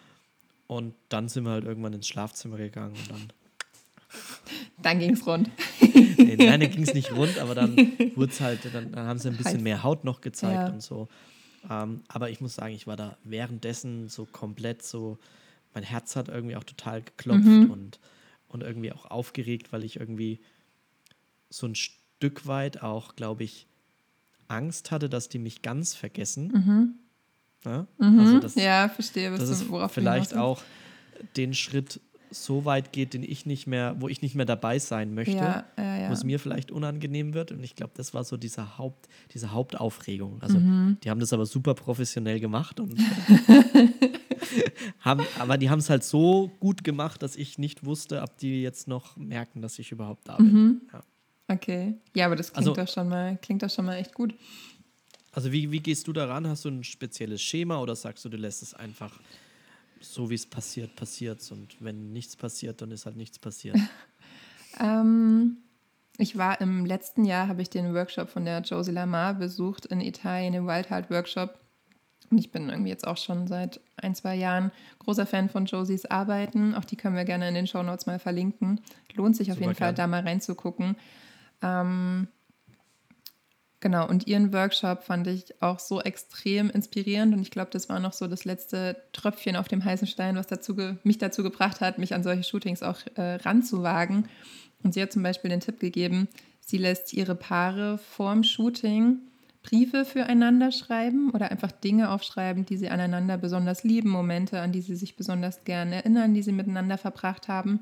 [0.66, 3.32] Und dann sind wir halt irgendwann ins Schlafzimmer gegangen und dann
[4.82, 5.50] dann ging es rund.
[5.80, 7.76] nee, nein, dann ging es nicht rund, aber dann
[8.16, 10.68] wurde es halt, dann, dann, haben sie ein bisschen mehr Haut noch gezeigt ja.
[10.68, 11.08] und so.
[11.68, 15.18] Ähm, aber ich muss sagen, ich war da währenddessen so komplett so,
[15.74, 17.70] mein Herz hat irgendwie auch total geklopft mhm.
[17.70, 18.00] und,
[18.48, 20.40] und irgendwie auch aufgeregt, weil ich irgendwie
[21.50, 23.66] so ein Stück weit auch, glaube ich,
[24.48, 26.48] Angst hatte, dass die mich ganz vergessen.
[26.48, 26.94] Mhm.
[27.64, 28.20] Ja, mhm.
[28.20, 30.62] also das, ja verstehe, was das du, worauf vielleicht auch
[31.36, 35.14] den Schritt so weit geht, den ich nicht mehr, wo ich nicht mehr dabei sein
[35.14, 36.08] möchte, ja, ja, ja.
[36.08, 37.52] wo es mir vielleicht unangenehm wird.
[37.52, 40.40] Und ich glaube, das war so diese, Haupt, diese Hauptaufregung.
[40.42, 40.98] Also mhm.
[41.02, 42.98] die haben das aber super professionell gemacht und
[45.00, 48.62] haben, aber die haben es halt so gut gemacht, dass ich nicht wusste, ob die
[48.62, 50.52] jetzt noch merken, dass ich überhaupt da bin.
[50.52, 50.80] Mhm.
[51.48, 51.94] Okay.
[52.14, 54.34] Ja, aber das klingt also, doch schon mal, klingt doch schon mal echt gut.
[55.32, 56.46] Also wie, wie gehst du daran?
[56.46, 59.18] Hast du ein spezielles Schema oder sagst du, du lässt es einfach
[60.00, 63.76] so wie es passiert, passiert Und wenn nichts passiert, dann ist halt nichts passiert.
[64.80, 65.58] ähm,
[66.18, 70.00] ich war im letzten Jahr, habe ich den Workshop von der Josie Lamar besucht in
[70.00, 71.58] Italien, den Wild Heart Workshop.
[72.30, 76.04] Und ich bin irgendwie jetzt auch schon seit ein, zwei Jahren großer Fan von Josies
[76.06, 76.74] Arbeiten.
[76.74, 78.80] Auch die können wir gerne in den Show Notes mal verlinken.
[79.14, 80.96] Lohnt sich auf Super jeden Fall, da mal reinzugucken.
[81.62, 82.28] Ähm,
[83.80, 87.34] genau, und ihren Workshop fand ich auch so extrem inspirierend.
[87.34, 90.46] Und ich glaube, das war noch so das letzte Tröpfchen auf dem heißen Stein, was
[90.46, 94.28] dazu mich dazu gebracht hat, mich an solche Shootings auch äh, ranzuwagen.
[94.82, 96.28] Und sie hat zum Beispiel den Tipp gegeben,
[96.60, 99.18] sie lässt ihre Paare vorm Shooting
[99.62, 104.80] Briefe füreinander schreiben oder einfach Dinge aufschreiben, die sie aneinander besonders lieben, Momente, an die
[104.80, 107.80] sie sich besonders gern erinnern, die sie miteinander verbracht haben.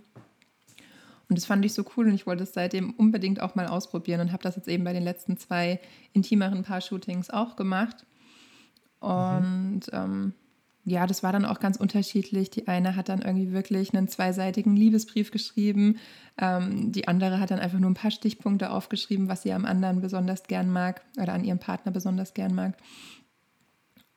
[1.29, 4.21] Und das fand ich so cool und ich wollte es seitdem unbedingt auch mal ausprobieren
[4.21, 5.81] und habe das jetzt eben bei den letzten zwei
[6.13, 8.07] intimeren Paar-Shootings auch gemacht.
[9.01, 9.93] Und mhm.
[9.93, 10.33] ähm,
[10.89, 12.51] ja, das war dann auch ganz unterschiedlich.
[12.51, 15.99] Die eine hat dann irgendwie wirklich einen zweiseitigen Liebesbrief geschrieben.
[16.39, 20.01] Ähm, die andere hat dann einfach nur ein paar Stichpunkte aufgeschrieben, was sie am anderen
[20.01, 22.77] besonders gern mag oder an ihrem Partner besonders gern mag.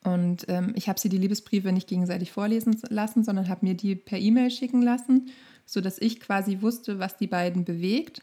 [0.04, 3.96] Und ähm, ich habe sie die Liebesbriefe nicht gegenseitig vorlesen lassen, sondern habe mir die
[3.96, 5.32] per E-Mail schicken lassen,
[5.72, 8.22] sodass ich quasi wusste, was die beiden bewegt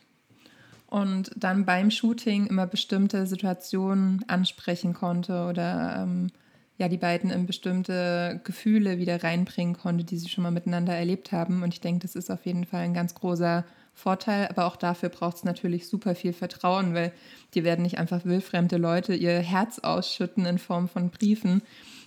[0.87, 6.29] und dann beim Shooting immer bestimmte Situationen ansprechen konnte oder ähm,
[6.79, 11.33] ja, die beiden in bestimmte Gefühle wieder reinbringen konnte, die sie schon mal miteinander erlebt
[11.33, 11.63] haben.
[11.63, 14.47] Und ich denke, das ist auf jeden Fall ein ganz großer Vorteil.
[14.49, 17.13] Aber auch dafür braucht es natürlich super viel Vertrauen, weil
[17.55, 21.63] die werden nicht einfach willfremde Leute ihr Herz ausschütten in Form von Briefen,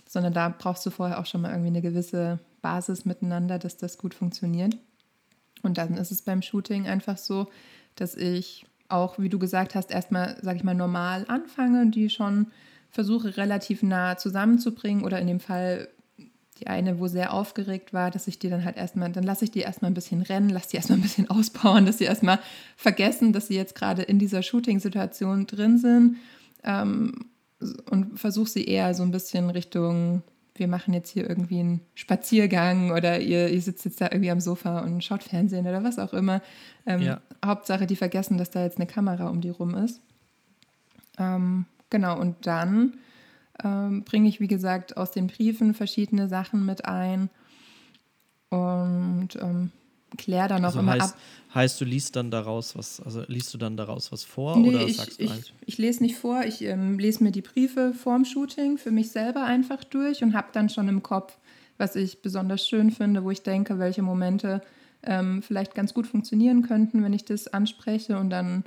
[0.08, 3.98] sondern da brauchst du vorher auch schon mal irgendwie eine gewisse Basis miteinander, dass das
[3.98, 4.76] gut funktioniert.
[5.62, 7.48] Und dann ist es beim Shooting einfach so,
[7.96, 12.48] dass ich auch, wie du gesagt hast, erstmal, sag ich mal, normal anfange, die schon
[12.90, 15.04] versuche relativ nah zusammenzubringen.
[15.04, 15.88] Oder in dem Fall
[16.60, 19.50] die eine, wo sehr aufgeregt war, dass ich die dann halt erstmal, dann lasse ich
[19.50, 22.38] die erstmal ein bisschen rennen, lasse die erstmal ein bisschen ausbauen, dass sie erstmal
[22.76, 26.16] vergessen, dass sie jetzt gerade in dieser Shooting-Situation drin sind.
[26.62, 27.26] Ähm,
[27.90, 30.22] und versuche sie eher so ein bisschen Richtung,
[30.54, 34.40] wir machen jetzt hier irgendwie einen Spaziergang oder ihr, ihr sitzt jetzt da irgendwie am
[34.40, 36.42] Sofa und schaut Fernsehen oder was auch immer.
[36.86, 37.20] Ähm, ja.
[37.44, 40.00] Hauptsache, die vergessen, dass da jetzt eine Kamera um die rum ist.
[41.18, 42.94] Ähm, Genau, und dann
[43.62, 47.28] ähm, bringe ich, wie gesagt, aus den Briefen verschiedene Sachen mit ein
[48.48, 49.72] und ähm,
[50.20, 51.20] kläre dann auch also immer heißt, ab.
[51.54, 54.86] Heißt, du liest dann daraus was, also liest du dann daraus was vor nee, oder
[54.86, 58.24] ich, sagst du ich, ich lese nicht vor, ich ähm, lese mir die Briefe vorm
[58.24, 61.36] Shooting für mich selber einfach durch und habe dann schon im Kopf,
[61.76, 64.62] was ich besonders schön finde, wo ich denke, welche Momente
[65.02, 68.64] ähm, vielleicht ganz gut funktionieren könnten, wenn ich das anspreche und dann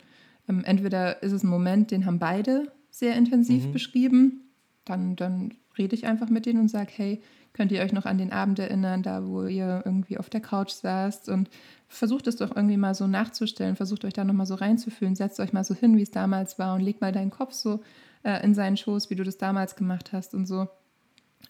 [0.49, 3.71] ähm, entweder ist es ein Moment, den haben beide sehr intensiv mhm.
[3.71, 4.51] beschrieben.
[4.85, 7.21] Dann, dann rede ich einfach mit denen und sage, hey,
[7.53, 10.71] könnt ihr euch noch an den Abend erinnern, da wo ihr irgendwie auf der Couch
[10.71, 11.49] saßt und
[11.87, 15.53] versucht es doch irgendwie mal so nachzustellen, versucht euch da nochmal so reinzufühlen, setzt euch
[15.53, 17.81] mal so hin, wie es damals war und legt mal deinen Kopf so
[18.23, 20.67] äh, in seinen Schoß, wie du das damals gemacht hast und so.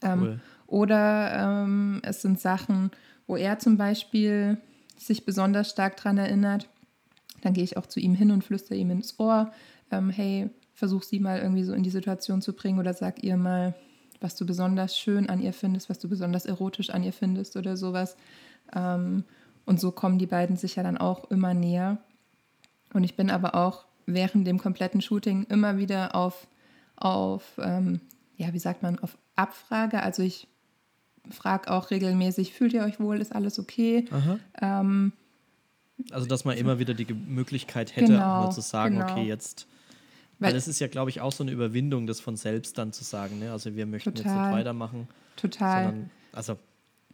[0.01, 0.39] Ähm, cool.
[0.67, 2.91] Oder ähm, es sind Sachen,
[3.27, 4.57] wo er zum Beispiel
[4.97, 6.67] sich besonders stark daran erinnert.
[7.41, 9.51] Dann gehe ich auch zu ihm hin und flüstere ihm ins Ohr,
[9.91, 13.38] ähm, hey, versuch sie mal irgendwie so in die Situation zu bringen oder sag ihr
[13.38, 13.75] mal,
[14.23, 17.77] was du besonders schön an ihr findest, was du besonders erotisch an ihr findest oder
[17.77, 18.15] sowas.
[18.73, 19.25] Ähm,
[19.65, 21.97] und so kommen die beiden sich ja dann auch immer näher.
[22.93, 26.47] Und ich bin aber auch während dem kompletten Shooting immer wieder auf,
[26.95, 28.01] auf ähm,
[28.38, 30.01] ja, wie sagt man, auf Abfrage.
[30.01, 30.47] Also ich
[31.29, 34.05] frage auch regelmäßig, fühlt ihr euch wohl, ist alles okay?
[34.62, 35.13] Ähm,
[36.12, 39.12] also dass man immer wieder die Möglichkeit hätte, genau, zu sagen, genau.
[39.12, 39.67] okay, jetzt
[40.39, 43.03] weil es ist ja, glaube ich, auch so eine Überwindung, das von selbst dann zu
[43.03, 43.39] sagen.
[43.39, 43.51] Ne?
[43.51, 45.07] Also wir möchten total, jetzt nicht weitermachen.
[45.35, 45.85] Total.
[45.85, 46.57] Sondern, also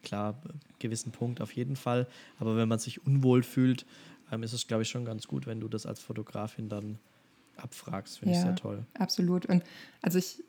[0.04, 0.42] klar,
[0.80, 2.08] gewissen Punkt auf jeden Fall.
[2.40, 3.86] Aber wenn man sich unwohl fühlt,
[4.32, 7.00] ähm, ist es, glaube ich, schon ganz gut, wenn du das als Fotografin dann
[7.58, 8.20] abfragst.
[8.20, 8.86] Finde ja, ich sehr toll.
[8.98, 9.46] Absolut.
[9.46, 9.64] Und
[10.02, 10.44] also ich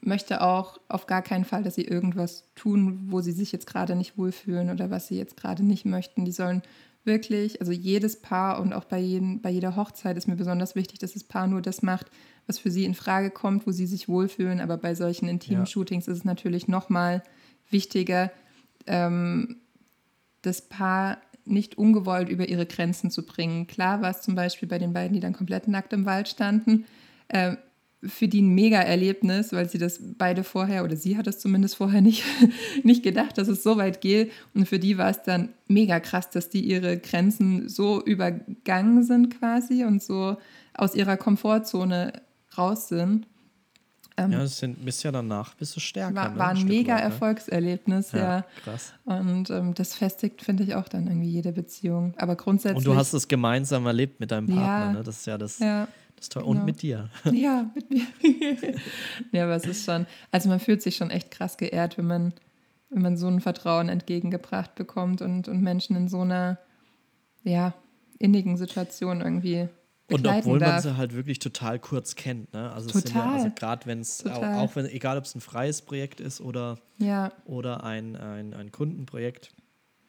[0.00, 3.94] möchte auch auf gar keinen Fall, dass sie irgendwas tun, wo sie sich jetzt gerade
[3.96, 6.24] nicht wohlfühlen oder was sie jetzt gerade nicht möchten.
[6.24, 6.62] Die sollen
[7.06, 10.98] wirklich, also jedes Paar und auch bei, jeden, bei jeder Hochzeit ist mir besonders wichtig,
[10.98, 12.10] dass das Paar nur das macht,
[12.46, 14.60] was für sie in Frage kommt, wo sie sich wohlfühlen.
[14.60, 15.66] Aber bei solchen intimen ja.
[15.66, 17.22] Shootings ist es natürlich nochmal
[17.70, 18.30] wichtiger,
[18.86, 19.56] ähm,
[20.42, 23.66] das Paar nicht ungewollt über ihre Grenzen zu bringen.
[23.66, 26.84] Klar war es zum Beispiel bei den beiden, die dann komplett nackt im Wald standen,
[27.28, 27.56] äh,
[28.02, 32.00] für die ein Mega-Erlebnis, weil sie das beide vorher, oder sie hat es zumindest vorher
[32.00, 32.22] nicht,
[32.82, 34.32] nicht gedacht, dass es so weit geht.
[34.54, 39.38] Und für die war es dann mega krass, dass die ihre Grenzen so übergangen sind
[39.38, 40.36] quasi und so
[40.74, 42.22] aus ihrer Komfortzone
[42.56, 43.26] raus sind.
[44.18, 46.14] Ähm, ja, es sind, bist ja danach bist du stärker.
[46.14, 46.38] War, ne?
[46.38, 47.04] war ein, ein mega weit, ne?
[47.04, 48.18] Erfolgserlebnis, ja.
[48.18, 48.44] ja.
[48.64, 48.94] Krass.
[49.04, 52.14] Und ähm, das festigt, finde ich, auch dann irgendwie jede Beziehung.
[52.16, 52.78] Aber grundsätzlich.
[52.78, 55.02] Und du hast es gemeinsam erlebt mit deinem Partner, ja, ne?
[55.02, 55.58] Das ist ja das.
[55.58, 55.86] Ja.
[56.16, 56.42] Das toll.
[56.42, 56.58] Genau.
[56.58, 57.10] Und mit dir.
[57.32, 58.06] Ja, mit mir.
[59.32, 62.34] ja, aber es ist schon, also man fühlt sich schon echt krass geehrt, wenn man,
[62.90, 66.58] wenn man so ein Vertrauen entgegengebracht bekommt und, und Menschen in so einer,
[67.44, 67.74] ja,
[68.18, 69.68] innigen Situation irgendwie
[70.10, 70.72] und obwohl darf.
[70.72, 72.72] man sie halt wirklich total kurz kennt, ne?
[72.72, 72.96] Also.
[73.08, 76.40] Ja, also gerade wenn es, auch, auch, wenn, egal ob es ein freies Projekt ist
[76.40, 77.32] oder, ja.
[77.44, 79.50] oder ein, ein, ein Kundenprojekt,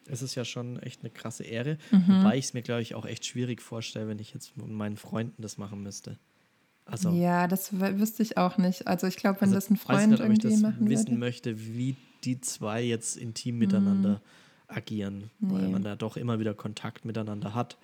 [0.08, 1.78] ist es ja schon echt eine krasse Ehre.
[1.92, 2.06] Mhm.
[2.08, 4.98] Wobei ich es mir, glaube ich, auch echt schwierig vorstelle, wenn ich jetzt mit meinen
[4.98, 6.18] Freunden das machen müsste.
[6.86, 8.88] Also, ja, das wüsste ich auch nicht.
[8.88, 11.20] Also ich glaube, wenn also das ein Freund nicht, irgendwie ich das machen wissen würde.
[11.20, 14.76] möchte, wie die zwei jetzt intim miteinander mhm.
[14.76, 15.54] agieren, nee.
[15.54, 17.78] weil man da doch immer wieder Kontakt miteinander hat.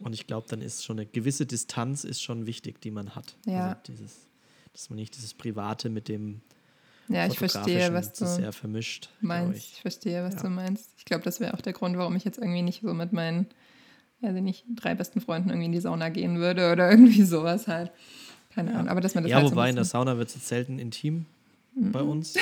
[0.00, 3.36] Und ich glaube, dann ist schon eine gewisse Distanz ist schon wichtig, die man hat.
[3.46, 3.68] Ja.
[3.68, 4.28] Also dieses,
[4.72, 6.40] dass man nicht dieses Private mit dem
[7.08, 9.58] ja, ich verstehe, was du sehr vermischt, meinst.
[9.58, 9.72] Ich.
[9.74, 9.80] ich.
[9.82, 10.42] verstehe, was ja.
[10.42, 10.90] du meinst.
[10.96, 13.46] Ich glaube, das wäre auch der Grund, warum ich jetzt irgendwie nicht so mit meinen,
[14.20, 17.90] ich nicht, drei besten Freunden irgendwie in die Sauna gehen würde oder irgendwie sowas halt.
[18.54, 18.74] Keine.
[18.74, 18.88] Ahnung.
[18.88, 21.26] Aber dass man das ja, halt wobei so in der Sauna wird es selten intim.
[21.76, 22.34] Bei uns.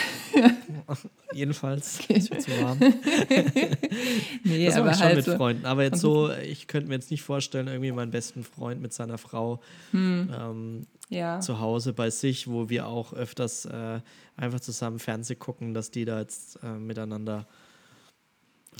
[1.32, 2.00] Jedenfalls.
[2.02, 2.14] Okay.
[2.18, 2.78] Es wird zu warm.
[4.44, 5.66] nee, das aber ich schon halt mit Freunden.
[5.66, 9.18] Aber jetzt so, ich könnte mir jetzt nicht vorstellen, irgendwie meinen besten Freund mit seiner
[9.18, 9.60] Frau
[9.92, 10.30] hm.
[10.36, 11.40] ähm, ja.
[11.40, 14.00] zu Hause bei sich, wo wir auch öfters äh,
[14.36, 17.46] einfach zusammen Fernsehen gucken, dass die da jetzt äh, miteinander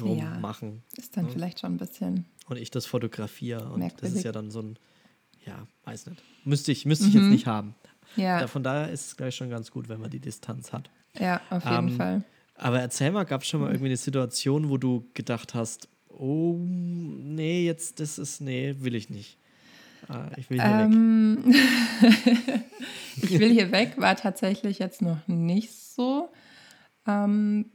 [0.01, 0.83] rummachen.
[0.97, 1.33] Ja, ist dann ja.
[1.33, 2.27] vielleicht schon ein bisschen.
[2.49, 3.71] Und ich das fotografiere.
[3.71, 4.11] Und merkwürdig.
[4.11, 4.79] das ist ja dann so ein,
[5.47, 6.23] ja, weiß nicht.
[6.45, 7.31] Müsste ich, müsste ich jetzt mhm.
[7.31, 7.75] nicht haben.
[8.17, 8.47] Ja.
[8.47, 10.91] Von daher ist es gleich schon ganz gut, wenn man die Distanz hat.
[11.19, 12.25] Ja, auf jeden ähm, Fall.
[12.55, 16.57] Aber erzähl mal, gab es schon mal irgendwie eine Situation, wo du gedacht hast, oh,
[16.59, 19.39] nee, jetzt, das ist, nee, will ich nicht.
[20.09, 22.65] Ah, ich will hier ähm, weg.
[23.23, 26.29] ich will hier weg war tatsächlich jetzt noch nicht so.
[27.07, 27.71] Ähm,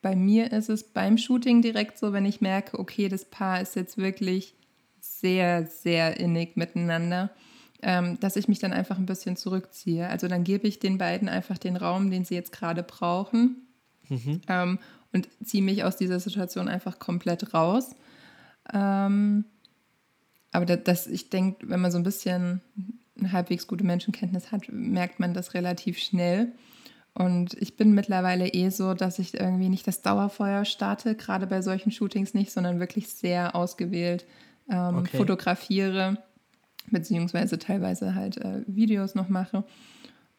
[0.00, 3.76] bei mir ist es beim Shooting direkt so, wenn ich merke, okay, das Paar ist
[3.76, 4.54] jetzt wirklich
[5.00, 7.30] sehr, sehr innig miteinander,
[7.82, 10.08] ähm, dass ich mich dann einfach ein bisschen zurückziehe.
[10.08, 13.68] Also dann gebe ich den beiden einfach den Raum, den sie jetzt gerade brauchen
[14.08, 14.40] mhm.
[14.48, 14.78] ähm,
[15.12, 17.94] und ziehe mich aus dieser Situation einfach komplett raus.
[18.72, 19.44] Ähm,
[20.50, 22.60] aber das, das ich denke, wenn man so ein bisschen
[23.18, 26.52] eine halbwegs gute Menschenkenntnis hat, merkt man das relativ schnell.
[27.14, 31.62] Und ich bin mittlerweile eh so, dass ich irgendwie nicht das Dauerfeuer starte, gerade bei
[31.62, 34.24] solchen Shootings nicht, sondern wirklich sehr ausgewählt
[34.70, 35.16] ähm, okay.
[35.16, 36.18] fotografiere,
[36.90, 39.64] beziehungsweise teilweise halt äh, Videos noch mache.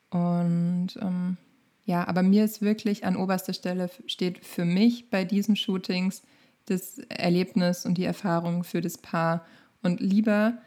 [0.10, 1.38] Und ähm,
[1.86, 6.22] ja, aber mir ist wirklich an oberster Stelle steht für mich bei diesen Shootings
[6.66, 9.46] das Erlebnis und die Erfahrung für das Paar.
[9.82, 10.58] Und lieber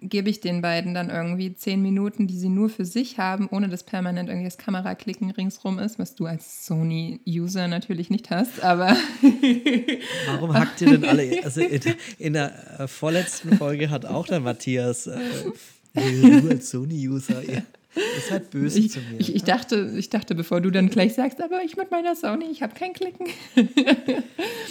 [0.00, 3.68] gebe ich den beiden dann irgendwie zehn Minuten, die sie nur für sich haben, ohne
[3.68, 8.96] dass permanent irgendwie das Kameraklicken ringsrum ist, was du als Sony-User natürlich nicht hast, aber.
[10.26, 11.44] Warum hackt ihr denn alle?
[11.44, 11.80] Also in,
[12.18, 15.18] in der äh, vorletzten Folge hat auch der Matthias, äh,
[15.94, 17.62] du als Sony-User, ja.
[17.94, 19.18] Ist halt böse ich, zu mir.
[19.18, 22.46] Ich, ich, dachte, ich dachte, bevor du dann gleich sagst, aber ich mit meiner Sony,
[22.50, 23.26] ich habe kein Klicken.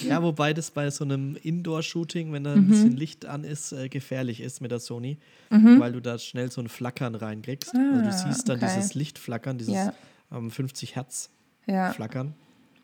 [0.07, 2.69] ja, wobei das bei so einem Indoor-Shooting, wenn da ein mhm.
[2.69, 5.17] bisschen Licht an ist, äh, gefährlich ist mit der Sony,
[5.49, 5.79] mhm.
[5.79, 7.75] weil du da schnell so ein Flackern reinkriegst.
[7.75, 8.71] Ah, also du siehst dann okay.
[8.73, 9.93] dieses Lichtflackern, dieses ja.
[10.31, 11.29] ähm, 50 Hertz
[11.67, 11.91] ja.
[11.91, 12.33] Flackern.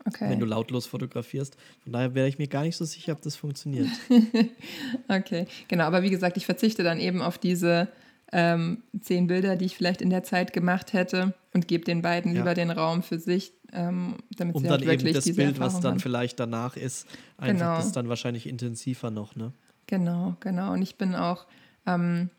[0.08, 0.30] Okay.
[0.30, 1.58] Wenn du lautlos fotografierst.
[1.84, 3.88] Von daher wäre ich mir gar nicht so sicher, ob das funktioniert.
[5.08, 5.86] okay, genau.
[5.86, 7.88] Aber wie gesagt, ich verzichte dann eben auf diese
[8.32, 12.34] ähm, zehn Bilder, die ich vielleicht in der Zeit gemacht hätte und gebe den beiden
[12.34, 12.40] ja.
[12.40, 15.40] lieber den Raum für sich, ähm, damit um sie halt dann wirklich eben das Bild,
[15.40, 16.00] Erfahrung was dann haben.
[16.00, 17.08] vielleicht danach ist,
[17.38, 17.78] einfach genau.
[17.78, 19.54] das dann wahrscheinlich intensiver noch, ne?
[19.88, 20.74] Genau, genau.
[20.74, 21.46] Und ich bin auch
[21.86, 22.30] ähm,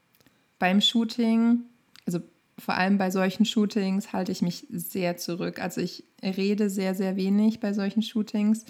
[0.58, 1.60] beim Shooting,
[2.04, 2.20] also
[2.58, 5.60] vor allem bei solchen Shootings halte ich mich sehr zurück.
[5.60, 8.64] Also ich rede sehr, sehr wenig bei solchen Shootings,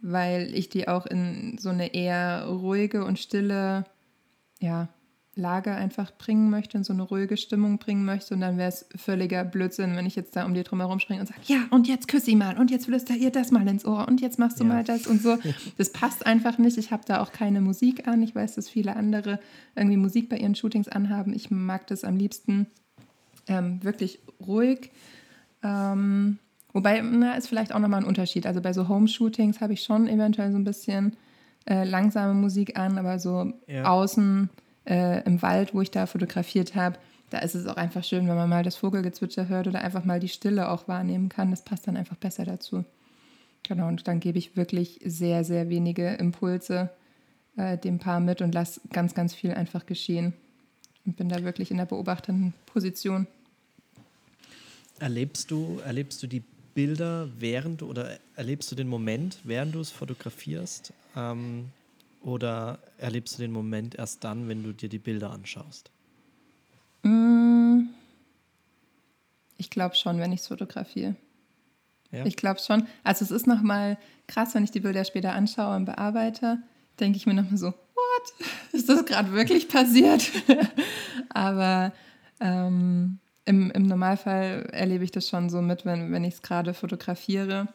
[0.00, 3.84] weil ich die auch in so eine eher ruhige und stille
[4.60, 4.88] ja,
[5.38, 8.34] Lage einfach bringen möchte, in so eine ruhige Stimmung bringen möchte.
[8.34, 11.20] Und dann wäre es völliger Blödsinn, wenn ich jetzt da um dir drum herum springe
[11.20, 13.84] und sage, ja, und jetzt küsse sie mal und jetzt flüster ihr das mal ins
[13.84, 14.68] Ohr und jetzt machst du ja.
[14.68, 15.38] mal das und so.
[15.76, 16.76] Das passt einfach nicht.
[16.76, 18.22] Ich habe da auch keine Musik an.
[18.22, 19.38] Ich weiß, dass viele andere
[19.76, 21.32] irgendwie Musik bei ihren Shootings anhaben.
[21.32, 22.66] Ich mag das am liebsten
[23.46, 24.90] ähm, wirklich ruhig.
[25.62, 26.38] Ähm,
[26.72, 28.46] wobei, na, ist vielleicht auch nochmal ein Unterschied.
[28.46, 31.16] Also bei so Home-Shootings habe ich schon eventuell so ein bisschen
[31.66, 33.84] äh, langsame Musik an, aber so ja.
[33.84, 34.48] außen
[34.88, 36.98] äh, im Wald, wo ich da fotografiert habe,
[37.30, 40.18] da ist es auch einfach schön, wenn man mal das Vogelgezwitscher hört oder einfach mal
[40.18, 41.50] die Stille auch wahrnehmen kann.
[41.50, 42.84] Das passt dann einfach besser dazu.
[43.64, 46.90] Genau, und dann gebe ich wirklich sehr, sehr wenige Impulse
[47.56, 50.32] äh, dem Paar mit und lasse ganz, ganz viel einfach geschehen.
[51.04, 53.26] Und bin da wirklich in der beobachtenden Position.
[54.98, 56.42] Erlebst du, erlebst du die
[56.74, 60.92] Bilder während oder erlebst du den Moment, während du es fotografierst?
[61.16, 61.66] Ähm,
[62.22, 65.90] oder erlebst du den Moment erst dann, wenn du dir die Bilder anschaust?
[67.02, 67.88] Mm.
[69.56, 71.16] Ich glaube schon, wenn ich es fotografiere.
[72.10, 72.24] Ja.
[72.24, 72.86] Ich glaube schon.
[73.04, 76.58] Also es ist nochmal krass, wenn ich die Bilder später anschaue und bearbeite,
[77.00, 78.46] denke ich mir nochmal so, what?
[78.72, 80.30] Ist das gerade wirklich passiert?
[81.30, 81.92] Aber
[82.40, 86.74] ähm, im, im Normalfall erlebe ich das schon so mit, wenn, wenn ich es gerade
[86.74, 87.68] fotografiere.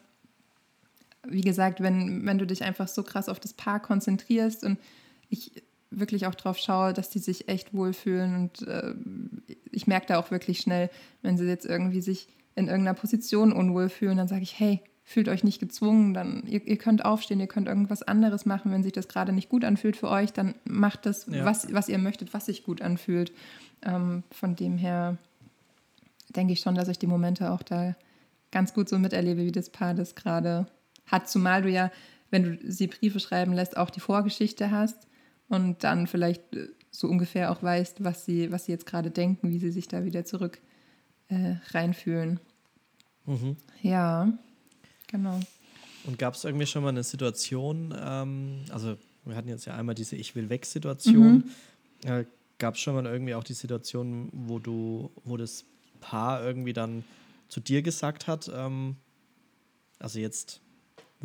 [1.26, 4.78] Wie gesagt, wenn, wenn du dich einfach so krass auf das Paar konzentrierst und
[5.28, 8.94] ich wirklich auch drauf schaue, dass die sich echt wohlfühlen und äh,
[9.70, 10.90] ich merke da auch wirklich schnell,
[11.22, 15.28] wenn sie jetzt irgendwie sich in irgendeiner Position unwohl fühlen, dann sage ich, hey, fühlt
[15.28, 18.92] euch nicht gezwungen, dann ihr, ihr, könnt aufstehen, ihr könnt irgendwas anderes machen, wenn sich
[18.92, 21.44] das gerade nicht gut anfühlt für euch, dann macht das, ja.
[21.44, 23.32] was, was ihr möchtet, was sich gut anfühlt.
[23.82, 25.18] Ähm, von dem her
[26.34, 27.94] denke ich schon, dass ich die Momente auch da
[28.50, 30.66] ganz gut so miterlebe, wie das Paar das gerade
[31.06, 31.90] hat, zumal du ja,
[32.30, 35.06] wenn du sie Briefe schreiben lässt, auch die Vorgeschichte hast
[35.48, 39.50] und dann vielleicht äh, so ungefähr auch weißt, was sie, was sie jetzt gerade denken,
[39.50, 40.60] wie sie sich da wieder zurück
[41.28, 42.40] äh, reinfühlen.
[43.26, 43.56] Mhm.
[43.82, 44.32] Ja,
[45.06, 45.40] genau.
[46.04, 49.94] Und gab es irgendwie schon mal eine Situation, ähm, also wir hatten jetzt ja einmal
[49.94, 51.44] diese Ich will weg Situation.
[52.04, 52.10] Mhm.
[52.10, 52.24] Äh,
[52.58, 55.64] gab es schon mal irgendwie auch die Situation, wo du, wo das
[56.00, 57.04] Paar irgendwie dann
[57.48, 58.96] zu dir gesagt hat, ähm,
[59.98, 60.60] also jetzt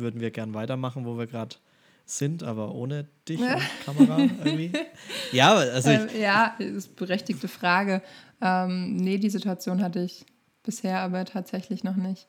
[0.00, 1.56] würden wir gern weitermachen, wo wir gerade
[2.04, 4.72] sind, aber ohne dich und Kamera irgendwie?
[5.32, 8.02] Ja, also ich, ähm, ja, ist berechtigte Frage.
[8.40, 10.26] Ähm, nee, die Situation hatte ich
[10.62, 12.26] bisher aber tatsächlich noch nicht.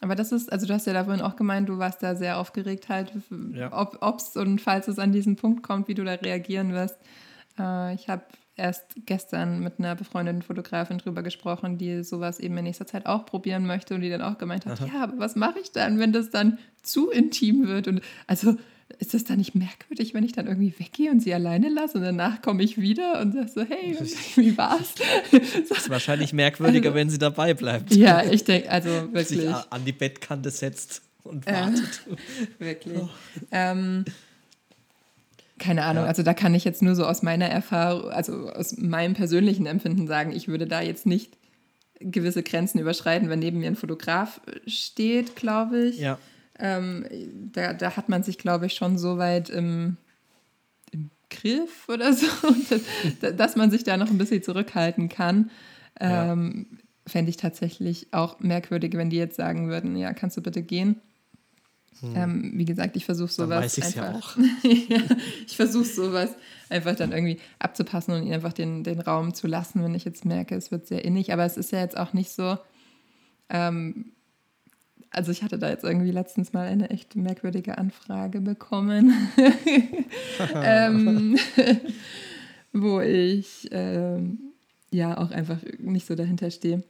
[0.00, 2.88] Aber das ist, also du hast ja vorhin auch gemeint, du warst da sehr aufgeregt
[2.88, 3.12] halt,
[3.52, 3.72] ja.
[3.72, 6.98] ob es und falls es an diesen Punkt kommt, wie du da reagieren wirst.
[7.58, 8.24] Äh, ich habe
[8.58, 13.24] erst gestern mit einer befreundeten Fotografin drüber gesprochen, die sowas eben in nächster Zeit auch
[13.24, 14.90] probieren möchte und die dann auch gemeint hat, Aha.
[14.92, 17.88] ja, aber was mache ich dann, wenn das dann zu intim wird?
[17.88, 18.56] Und also
[18.98, 22.04] ist das dann nicht merkwürdig, wenn ich dann irgendwie weggehe und sie alleine lasse und
[22.04, 23.96] danach komme ich wieder und sage so, hey,
[24.36, 24.94] wie war's?
[25.30, 27.94] Das ist wahrscheinlich merkwürdiger, also, wenn sie dabei bleibt.
[27.94, 29.40] Ja, ich denke, also wirklich.
[29.40, 32.02] Sich an die Bettkante setzt und wartet.
[32.10, 32.16] Äh,
[32.64, 32.98] wirklich.
[32.98, 33.08] Oh.
[33.52, 34.04] Ähm,
[35.58, 36.08] keine Ahnung, ja.
[36.08, 40.06] also da kann ich jetzt nur so aus meiner Erfahrung, also aus meinem persönlichen Empfinden
[40.06, 41.36] sagen, ich würde da jetzt nicht
[42.00, 45.98] gewisse Grenzen überschreiten, wenn neben mir ein Fotograf steht, glaube ich.
[45.98, 46.18] Ja.
[46.58, 47.06] Ähm,
[47.52, 49.96] da, da hat man sich, glaube ich, schon so weit im,
[50.92, 52.26] im Griff oder so,
[53.20, 55.50] dass, dass, man sich da noch ein bisschen zurückhalten kann.
[56.00, 56.78] Ähm, ja.
[57.06, 61.00] Fände ich tatsächlich auch merkwürdig, wenn die jetzt sagen würden, ja, kannst du bitte gehen.
[62.00, 62.16] Hm.
[62.16, 63.48] Ähm, wie gesagt, ich versuche sowas.
[63.74, 64.36] Dann weiß ich ja auch.
[64.62, 65.02] ja,
[65.46, 66.30] ich versuche sowas
[66.68, 70.24] einfach dann irgendwie abzupassen und ihnen einfach den, den Raum zu lassen, wenn ich jetzt
[70.24, 71.32] merke, es wird sehr innig.
[71.32, 72.58] Aber es ist ja jetzt auch nicht so.
[73.48, 74.12] Ähm,
[75.10, 79.12] also ich hatte da jetzt irgendwie letztens mal eine echt merkwürdige Anfrage bekommen,
[80.54, 81.38] ähm,
[82.72, 84.38] wo ich ähm,
[84.90, 86.82] ja auch einfach nicht so dahinter stehe.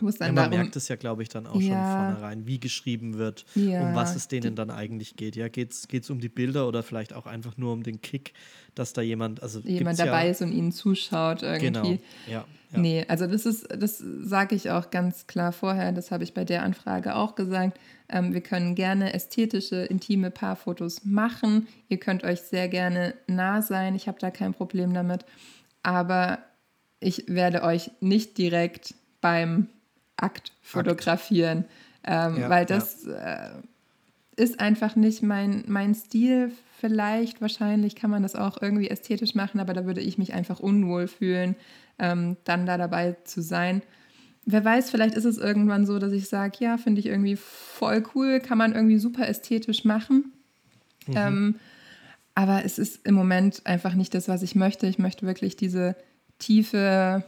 [0.00, 3.16] Ja, man darum, merkt es ja, glaube ich, dann auch ja, schon vornherein, wie geschrieben
[3.16, 5.36] wird, ja, um was es denen dann eigentlich geht.
[5.36, 8.34] Ja, geht es um die Bilder oder vielleicht auch einfach nur um den Kick,
[8.74, 11.66] dass da jemand, also jemand dabei ist und ihnen zuschaut irgendwie.
[11.66, 11.88] Genau,
[12.26, 12.44] ja.
[12.72, 12.78] ja.
[12.78, 16.44] Nee, also das ist, das sage ich auch ganz klar vorher, das habe ich bei
[16.44, 17.78] der Anfrage auch gesagt.
[18.08, 21.68] Ähm, wir können gerne ästhetische, intime Paarfotos machen.
[21.88, 25.24] Ihr könnt euch sehr gerne nah sein, ich habe da kein Problem damit.
[25.82, 26.38] Aber
[27.00, 29.68] ich werde euch nicht direkt beim
[30.16, 31.64] Akt fotografieren,
[32.04, 33.46] ähm, ja, weil das ja.
[33.46, 33.50] äh,
[34.36, 36.52] ist einfach nicht mein, mein Stil.
[36.80, 40.60] Vielleicht, wahrscheinlich kann man das auch irgendwie ästhetisch machen, aber da würde ich mich einfach
[40.60, 41.56] unwohl fühlen,
[41.98, 43.82] ähm, dann da dabei zu sein.
[44.44, 48.04] Wer weiß, vielleicht ist es irgendwann so, dass ich sage, ja, finde ich irgendwie voll
[48.14, 50.32] cool, kann man irgendwie super ästhetisch machen.
[51.06, 51.14] Mhm.
[51.16, 51.54] Ähm,
[52.34, 54.86] aber es ist im Moment einfach nicht das, was ich möchte.
[54.86, 55.96] Ich möchte wirklich diese
[56.38, 57.24] tiefe,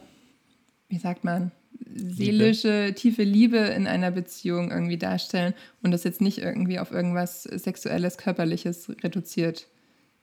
[0.89, 1.51] wie sagt man,
[1.95, 2.95] seelische, Liebe.
[2.95, 8.17] tiefe Liebe in einer Beziehung irgendwie darstellen und das jetzt nicht irgendwie auf irgendwas Sexuelles,
[8.17, 9.67] Körperliches reduziert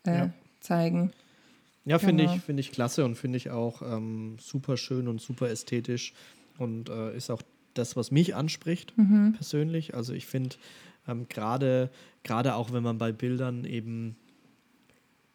[0.07, 0.31] äh, ja.
[0.61, 1.13] zeigen.
[1.85, 2.37] Ja, finde genau.
[2.37, 6.15] ich, find ich klasse und finde ich auch ähm, super schön und super ästhetisch
[6.59, 7.43] und äh, ist auch
[7.75, 9.35] das, was mich anspricht, mhm.
[9.35, 9.95] persönlich.
[9.95, 10.57] Also ich finde,
[11.07, 11.91] ähm, gerade
[12.55, 14.17] auch wenn man bei Bildern eben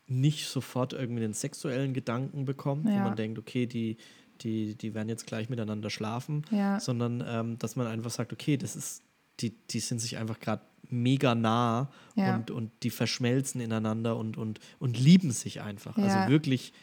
[0.07, 2.93] nicht sofort irgendwie den sexuellen Gedanken bekommt, ja.
[2.93, 3.97] wo man denkt, okay, die,
[4.41, 6.79] die, die werden jetzt gleich miteinander schlafen, ja.
[6.79, 9.03] sondern ähm, dass man einfach sagt, okay, das ist,
[9.39, 12.35] die, die sind sich einfach gerade mega nah ja.
[12.35, 15.97] und, und die verschmelzen ineinander und, und, und lieben sich einfach.
[15.97, 16.05] Ja.
[16.05, 16.73] Also wirklich,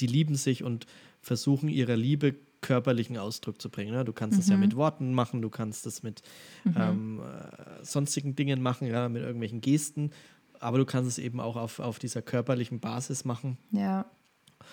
[0.00, 0.86] die lieben sich und
[1.20, 3.92] versuchen ihrer Liebe körperlichen Ausdruck zu bringen.
[3.92, 4.04] Ne?
[4.04, 4.52] Du kannst es mhm.
[4.52, 6.22] ja mit Worten machen, du kannst es mit
[6.64, 6.74] mhm.
[6.78, 10.10] ähm, äh, sonstigen Dingen machen, ja, mit irgendwelchen Gesten,
[10.60, 13.58] aber du kannst es eben auch auf, auf dieser körperlichen Basis machen.
[13.70, 14.06] Ja.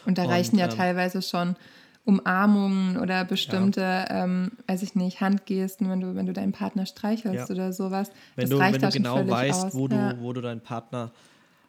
[0.05, 1.57] Und da reichen ja ähm, teilweise schon
[2.03, 4.23] Umarmungen oder bestimmte, ja.
[4.23, 7.53] ähm, weiß ich nicht, Handgesten, wenn du, wenn du deinen Partner streichelst ja.
[7.53, 8.09] oder sowas.
[8.35, 9.75] Wenn das du, reicht wenn du genau weißt, aus.
[9.75, 10.13] wo, ja.
[10.13, 11.11] du, wo du deinen Partner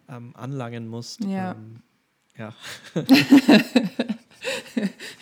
[0.08, 1.22] ähm, anlangen musst.
[1.24, 1.52] Ja.
[1.52, 1.82] Ähm,
[2.36, 2.54] ja.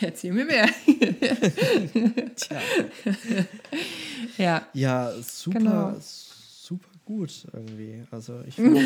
[0.01, 0.69] Erzähl mir mehr.
[2.37, 2.61] Tja.
[4.39, 4.67] Ja.
[4.73, 5.97] Ja, super, genau.
[6.01, 8.05] super gut irgendwie.
[8.11, 8.81] Also ich finde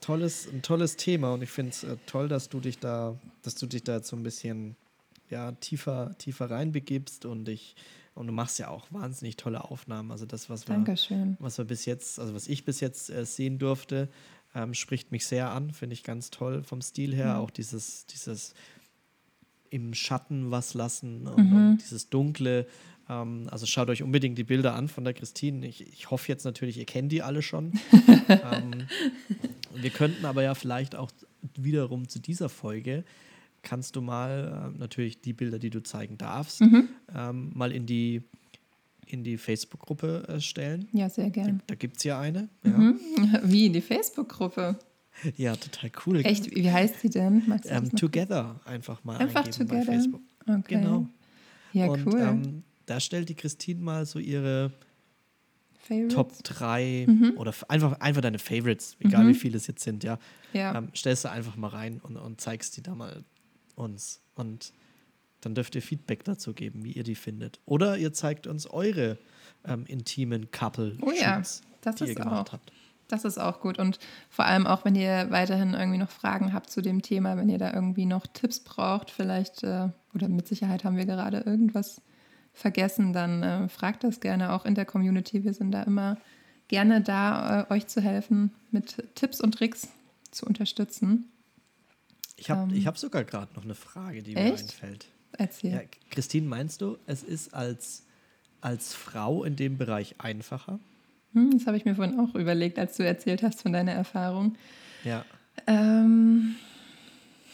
[0.00, 3.54] tolles, ein tolles Thema und ich finde es äh, toll, dass du dich da, dass
[3.54, 4.76] du dich da jetzt so ein bisschen
[5.30, 7.76] ja, tiefer, tiefer reinbegibst und ich
[8.18, 10.10] und du machst ja auch wahnsinnig tolle Aufnahmen.
[10.10, 10.74] Also das, was wir,
[11.38, 14.08] was wir bis jetzt, also was ich bis jetzt äh, sehen durfte,
[14.56, 17.34] ähm, spricht mich sehr an, finde ich ganz toll vom Stil her.
[17.34, 17.40] Mhm.
[17.40, 18.54] Auch dieses, dieses
[19.70, 21.56] im Schatten was lassen und, mhm.
[21.56, 22.66] und dieses Dunkle.
[23.08, 25.64] Ähm, also schaut euch unbedingt die Bilder an von der Christine.
[25.66, 27.72] Ich, ich hoffe jetzt natürlich, ihr kennt die alle schon.
[28.28, 28.88] ähm,
[29.74, 31.10] wir könnten aber ja vielleicht auch
[31.56, 33.04] wiederum zu dieser Folge
[33.62, 36.88] kannst du mal äh, natürlich die Bilder, die du zeigen darfst, mhm.
[37.14, 38.22] ähm, mal in die
[39.06, 40.86] in die Facebook-Gruppe äh, stellen.
[40.92, 41.54] Ja, sehr gerne.
[41.54, 42.48] Da, da gibt es ja eine.
[42.62, 42.98] Mhm.
[43.32, 43.40] Ja.
[43.44, 44.78] Wie in die Facebook-Gruppe?
[45.36, 46.24] Ja, total cool.
[46.24, 46.54] Echt?
[46.54, 47.42] Wie heißt sie denn?
[47.64, 49.76] Ähm, together einfach mal einfach together.
[49.76, 50.20] bei Facebook.
[50.46, 50.62] Okay.
[50.74, 51.06] Genau.
[51.72, 52.20] Ja, Und, cool.
[52.20, 54.72] Ähm, da stellt die Christine mal so ihre
[55.88, 56.14] Favorites?
[56.14, 57.32] Top 3 mhm.
[57.36, 59.28] oder einfach, einfach deine Favorites, egal mhm.
[59.28, 60.18] wie viele es jetzt sind, ja.
[60.52, 60.76] ja.
[60.76, 63.24] Ähm, stellst du einfach mal rein und, und zeigst die da mal
[63.74, 64.20] uns.
[64.34, 64.72] Und
[65.40, 67.60] dann dürft ihr Feedback dazu geben, wie ihr die findet.
[67.64, 69.18] Oder ihr zeigt uns eure
[69.64, 71.62] ähm, intimen couple oh ja, das
[71.96, 72.52] die ist ihr gemacht auch.
[72.54, 72.72] habt.
[73.08, 73.78] Das ist auch gut.
[73.78, 77.48] Und vor allem auch, wenn ihr weiterhin irgendwie noch Fragen habt zu dem Thema, wenn
[77.48, 82.02] ihr da irgendwie noch Tipps braucht, vielleicht, äh, oder mit Sicherheit haben wir gerade irgendwas
[82.58, 85.44] vergessen, dann äh, fragt das gerne auch in der Community.
[85.44, 86.18] Wir sind da immer
[86.68, 89.88] gerne da, äh, euch zu helfen, mit Tipps und Tricks
[90.30, 91.30] zu unterstützen.
[92.36, 94.52] Ich habe ähm, hab sogar gerade noch eine Frage, die echt?
[94.52, 95.06] mir einfällt.
[95.32, 95.72] Erzähl.
[95.72, 95.80] Ja,
[96.10, 98.04] Christine, meinst du, es ist als,
[98.60, 100.78] als Frau in dem Bereich einfacher?
[101.32, 104.56] Hm, das habe ich mir vorhin auch überlegt, als du erzählt hast von deiner Erfahrung.
[105.04, 105.24] Ja.
[105.66, 106.56] Ähm,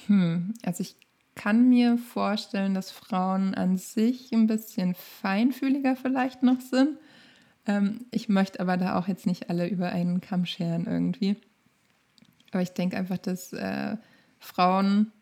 [0.07, 0.97] hm, also ich
[1.35, 6.99] kann mir vorstellen, dass Frauen an sich ein bisschen feinfühliger vielleicht noch sind.
[7.67, 11.37] Ähm, ich möchte aber da auch jetzt nicht alle über einen Kamm scheren irgendwie.
[12.53, 13.97] Aber ich denke einfach, dass äh,
[14.39, 15.13] Frauen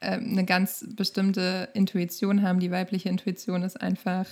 [0.00, 2.60] äh, eine ganz bestimmte Intuition haben.
[2.60, 4.26] Die weibliche Intuition ist einfach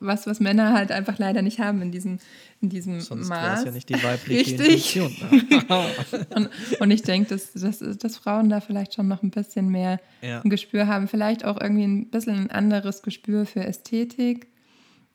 [0.00, 2.18] was, was Männer halt einfach leider nicht haben in diesem,
[2.60, 3.60] in diesem Sonst Maß.
[3.60, 5.00] Sonst ja nicht die weibliche Richtig.
[6.34, 10.00] Und, und ich denke, dass, dass, dass Frauen da vielleicht schon noch ein bisschen mehr
[10.22, 10.40] ja.
[10.40, 11.06] ein Gespür haben.
[11.08, 14.48] Vielleicht auch irgendwie ein bisschen ein anderes Gespür für Ästhetik.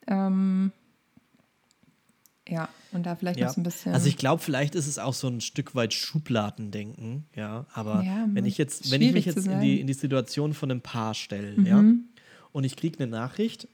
[0.08, 0.72] Ähm,
[2.48, 3.48] ja, und da vielleicht ja.
[3.48, 3.94] noch so ein bisschen.
[3.94, 7.66] Also ich glaube, vielleicht ist es auch so ein Stück weit Schubladendenken, ja.
[7.74, 10.72] Aber ja, wenn ich jetzt, wenn ich mich jetzt in die, in die Situation von
[10.72, 11.66] einem Paar stelle, mhm.
[11.66, 11.84] ja,
[12.52, 13.68] und ich kriege eine Nachricht,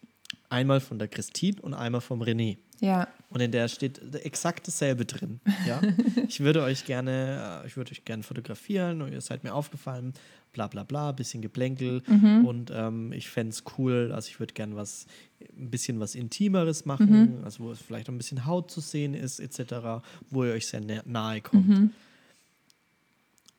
[0.52, 2.58] einmal von der Christine und einmal vom René.
[2.80, 3.08] Ja.
[3.30, 5.39] Und in der steht exakt dasselbe drin.
[5.68, 5.82] Ja?
[6.28, 10.14] ich würde euch gerne, äh, ich würde euch gerne fotografieren und ihr seid mir aufgefallen,
[10.52, 12.02] bla bla bla, bisschen Geplänkel.
[12.08, 12.45] Mhm.
[12.45, 15.06] Und ähm, ich fände es cool, also ich würde gerne was,
[15.39, 17.43] ein bisschen was Intimeres machen, mhm.
[17.43, 20.82] also wo es vielleicht ein bisschen Haut zu sehen ist, etc., wo ihr euch sehr
[21.06, 21.68] nahe kommt.
[21.68, 21.91] Mhm.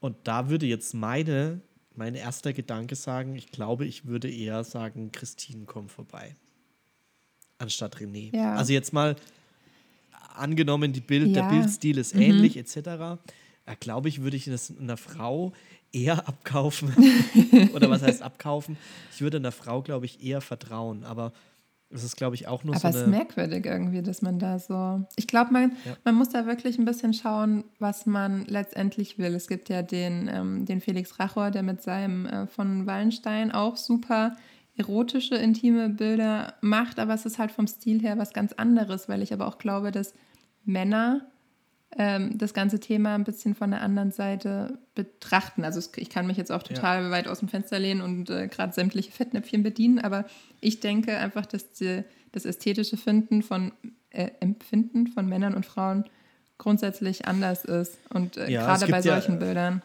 [0.00, 1.60] Und da würde jetzt meine,
[1.94, 6.34] mein erster Gedanke sagen, ich glaube, ich würde eher sagen, Christine, komm vorbei.
[7.62, 8.34] Anstatt René.
[8.36, 8.56] Ja.
[8.56, 9.14] Also jetzt mal
[10.34, 11.42] angenommen, die Bild, ja.
[11.42, 12.22] der Bildstil ist mhm.
[12.22, 13.20] ähnlich, etc.
[13.78, 15.52] Glaube ich, würde ich das einer Frau
[15.92, 16.92] eher abkaufen.
[17.74, 18.76] Oder was heißt abkaufen?
[19.14, 21.04] Ich würde einer Frau, glaube ich, eher vertrauen.
[21.04, 21.32] Aber
[21.90, 22.88] es ist, glaube ich, auch nur Aber so.
[22.88, 25.06] Aber es ist merkwürdig irgendwie, dass man da so.
[25.14, 25.96] Ich glaube, man, ja.
[26.04, 29.34] man muss da wirklich ein bisschen schauen, was man letztendlich will.
[29.34, 33.76] Es gibt ja den, ähm, den Felix Rachor, der mit seinem äh, von Wallenstein auch
[33.76, 34.34] super
[34.76, 39.22] erotische, intime Bilder macht, aber es ist halt vom Stil her was ganz anderes, weil
[39.22, 40.14] ich aber auch glaube, dass
[40.64, 41.26] Männer
[41.98, 45.64] ähm, das ganze Thema ein bisschen von der anderen Seite betrachten.
[45.64, 47.10] Also es, ich kann mich jetzt auch total ja.
[47.10, 50.24] weit aus dem Fenster lehnen und äh, gerade sämtliche Fettnäpfchen bedienen, aber
[50.60, 53.72] ich denke einfach, dass die, das ästhetische Finden von
[54.10, 56.04] äh, Empfinden von Männern und Frauen
[56.56, 59.82] grundsätzlich anders ist und äh, ja, gerade bei solchen ja, Bildern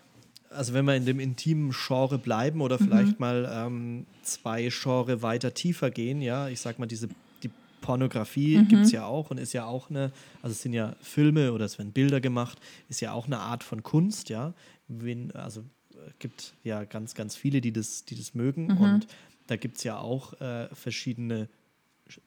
[0.49, 3.25] also wenn wir in dem intimen Genre bleiben oder vielleicht mhm.
[3.25, 7.09] mal ähm, zwei Genre weiter tiefer gehen, ja, ich sag mal, diese
[7.43, 8.67] die Pornografie mhm.
[8.67, 11.65] gibt es ja auch und ist ja auch eine, also es sind ja Filme oder
[11.65, 14.53] es werden Bilder gemacht, ist ja auch eine Art von Kunst, ja.
[14.87, 15.63] Wenn, also
[16.19, 18.67] gibt ja ganz, ganz viele, die das, die das mögen.
[18.67, 18.77] Mhm.
[18.77, 19.07] Und
[19.47, 21.49] da gibt es ja auch äh, verschiedene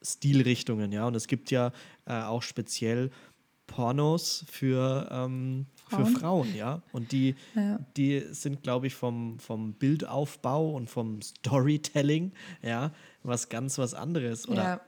[0.01, 1.07] Stilrichtungen, ja.
[1.07, 1.71] Und es gibt ja
[2.05, 3.11] äh, auch speziell
[3.67, 6.05] Pornos für, ähm, Frauen.
[6.05, 6.81] für Frauen, ja.
[6.91, 7.79] Und die, ja.
[7.97, 12.31] die sind, glaube ich, vom, vom Bildaufbau und vom Storytelling,
[12.61, 12.91] ja,
[13.23, 14.47] was ganz was anderes.
[14.47, 14.81] Oder ja.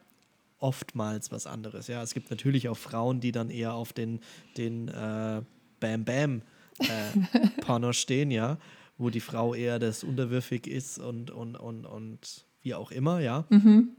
[0.60, 2.02] oftmals was anderes, ja.
[2.02, 4.20] Es gibt natürlich auch Frauen, die dann eher auf den,
[4.58, 5.42] den äh,
[5.80, 6.42] Bam Bam
[6.80, 8.58] äh, Porno stehen, ja,
[8.98, 13.46] wo die Frau eher das unterwürfig ist und, und, und, und wie auch immer, ja.
[13.50, 13.90] Mhm.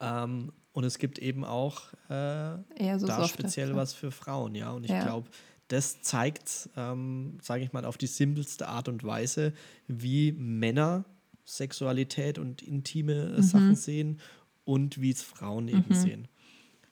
[0.00, 4.72] Ähm, und es gibt eben auch äh, so da speziell was für Frauen, ja.
[4.72, 5.02] Und ich ja.
[5.02, 5.28] glaube,
[5.68, 9.52] das zeigt, ähm, sage ich mal, auf die simpelste Art und Weise,
[9.88, 11.04] wie Männer
[11.44, 13.42] Sexualität und intime mhm.
[13.42, 14.20] Sachen sehen
[14.64, 15.94] und wie es Frauen eben mhm.
[15.94, 16.28] sehen.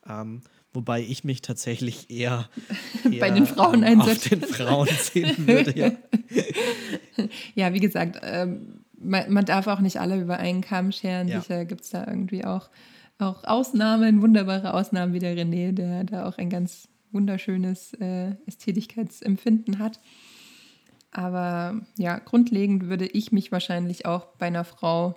[0.09, 2.49] Ähm, wobei ich mich tatsächlich eher,
[3.11, 5.79] eher bei den Frauen ähm, auf den Frauen sehen würde.
[5.79, 5.93] Ja,
[7.55, 11.29] ja wie gesagt, ähm, man, man, darf auch nicht alle über einen Kamm scheren.
[11.29, 11.41] Ja.
[11.41, 12.71] Sicher gibt es da irgendwie auch,
[13.19, 19.79] auch Ausnahmen, wunderbare Ausnahmen wie der René, der da auch ein ganz wunderschönes äh, Ästhetigkeitsempfinden
[19.79, 20.01] hat.
[21.11, 25.15] Aber ja, grundlegend würde ich mich wahrscheinlich auch bei einer Frau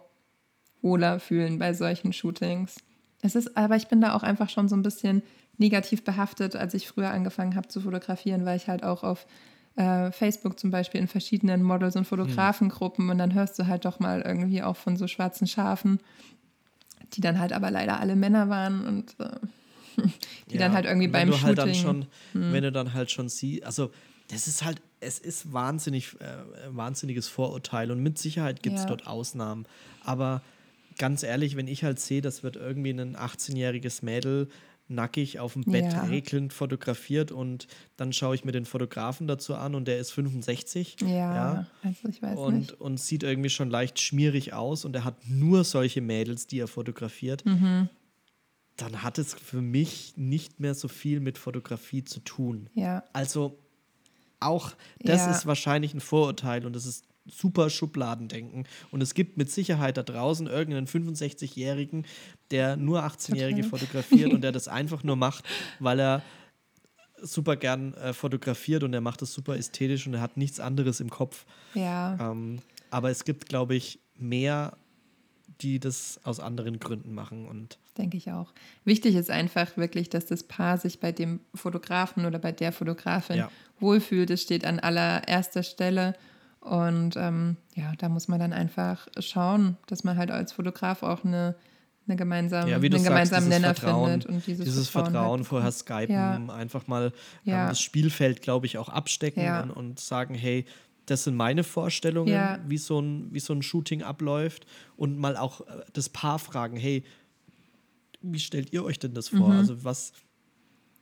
[0.82, 2.78] wohler fühlen bei solchen Shootings.
[3.22, 5.24] Es ist, aber ich bin da auch einfach schon so ein bisschen
[5.58, 9.26] negativ behaftet, als ich früher angefangen habe zu fotografieren, weil ich halt auch auf
[9.76, 13.12] äh, Facebook zum Beispiel in verschiedenen Models- und Fotografengruppen mhm.
[13.12, 16.00] und dann hörst du halt doch mal irgendwie auch von so schwarzen Schafen,
[17.14, 19.40] die dann halt aber leider alle Männer waren und äh,
[20.50, 21.46] die ja, dann halt irgendwie beim Shooting.
[21.46, 22.54] Halt dann schon, hm.
[22.54, 23.92] Wenn du dann halt schon siehst, also
[24.30, 26.38] das ist halt, es ist wahnsinnig, äh,
[26.70, 28.90] wahnsinniges Vorurteil und mit Sicherheit gibt es ja.
[28.90, 29.66] dort Ausnahmen.
[30.04, 30.42] Aber
[30.98, 34.50] ganz ehrlich, wenn ich halt sehe, das wird irgendwie ein 18-jähriges Mädel
[34.90, 36.04] nackig auf dem Bett ja.
[36.04, 37.68] regelnd fotografiert und
[37.98, 40.98] dann schaue ich mir den Fotografen dazu an und der ist 65.
[41.02, 41.68] Ja, ja.
[41.84, 42.74] also ich weiß und, nicht.
[42.74, 46.68] Und sieht irgendwie schon leicht schmierig aus und er hat nur solche Mädels, die er
[46.68, 47.46] fotografiert.
[47.46, 47.90] Mhm.
[48.78, 52.70] Dann hat es für mich nicht mehr so viel mit Fotografie zu tun.
[52.74, 53.04] Ja.
[53.14, 53.60] Also
[54.40, 55.32] auch das ja.
[55.32, 58.68] ist wahrscheinlich ein Vorurteil und das ist super Schubladendenken.
[58.92, 62.06] Und es gibt mit Sicherheit da draußen irgendeinen 65-Jährigen,
[62.52, 65.44] der nur 18-Jährige fotografiert und der das einfach nur macht,
[65.80, 66.24] weil er
[67.22, 71.00] super gern äh, fotografiert und er macht das super ästhetisch und er hat nichts anderes
[71.00, 71.46] im Kopf.
[71.74, 72.32] Ja.
[72.32, 72.60] Ähm,
[72.90, 74.78] aber es gibt, glaube ich, mehr,
[75.62, 78.54] die das aus anderen Gründen machen und denke ich auch.
[78.86, 83.38] Wichtig ist einfach wirklich, dass das Paar sich bei dem Fotografen oder bei der Fotografin
[83.38, 83.52] ja.
[83.80, 84.30] wohlfühlt.
[84.30, 86.14] Es steht an allererster Stelle
[86.68, 91.24] und ähm, ja, da muss man dann einfach schauen, dass man halt als Fotograf auch
[91.24, 91.56] eine,
[92.08, 94.30] eine gemeinsame, ja, einen sagst, gemeinsamen Nenner Vertrauen, findet.
[94.30, 96.54] Und dieses, dieses Vertrauen, Vertrauen vorher skypen, ja.
[96.54, 97.64] einfach mal ja.
[97.64, 100.66] ähm, das Spielfeld, glaube ich, auch abstecken und, und, sagen, hey,
[101.06, 104.66] das sind meine Vorstellungen, wie, so ein, wie so ein Shooting abläuft.
[104.98, 107.06] Und mal auch äh, das Paar fragen, hey,
[108.34, 109.50] wie stellt ihr euch denn das vor?
[109.50, 109.58] Mhm.
[109.58, 110.14] Also was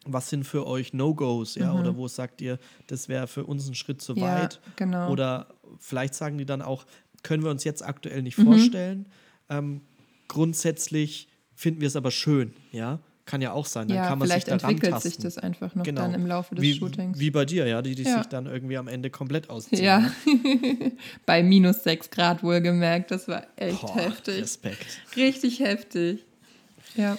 [0.06, 1.80] was sind für euch No-Gos, ja, mhm.
[1.80, 4.62] oder wo sagt ihr, das wäre für uns ein Schritt zu ja, weit?
[4.76, 5.10] Genau.
[5.10, 5.48] Oder
[5.80, 6.86] vielleicht sagen die dann auch,
[7.24, 8.46] können wir uns jetzt aktuell nicht mhm.
[8.46, 9.06] vorstellen.
[9.50, 9.82] Ähm,
[10.28, 13.00] grundsätzlich finden wir es aber schön, ja.
[13.26, 13.88] Kann ja auch sein.
[13.88, 15.10] Dann ja, kann man vielleicht sich entwickelt tasten.
[15.10, 16.02] sich das einfach noch genau.
[16.02, 17.18] dann im Laufe des wie, Shootings.
[17.18, 18.20] Wie bei dir, ja, die, die ja.
[18.20, 19.84] sich dann irgendwie am Ende komplett ausziehen.
[19.84, 20.12] Ja,
[21.26, 23.10] bei minus 6 Grad wohlgemerkt.
[23.10, 24.44] Das war echt Boah, heftig.
[24.44, 24.86] Respekt.
[25.16, 26.24] Richtig heftig.
[26.96, 27.18] Ja.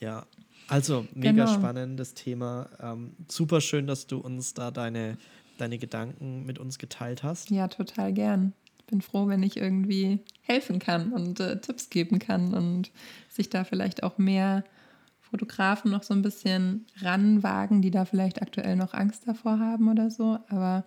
[0.00, 0.26] Ja,
[0.68, 1.54] also, mega genau.
[1.54, 2.68] spannendes Thema.
[2.80, 5.18] Ähm, super schön, dass du uns da deine,
[5.58, 7.50] deine Gedanken mit uns geteilt hast.
[7.50, 8.52] Ja, total gern.
[8.78, 12.90] Ich bin froh, wenn ich irgendwie helfen kann und äh, Tipps geben kann und
[13.28, 14.64] sich da vielleicht auch mehr
[15.20, 20.10] Fotografen noch so ein bisschen ranwagen, die da vielleicht aktuell noch Angst davor haben oder
[20.10, 20.38] so.
[20.48, 20.84] Aber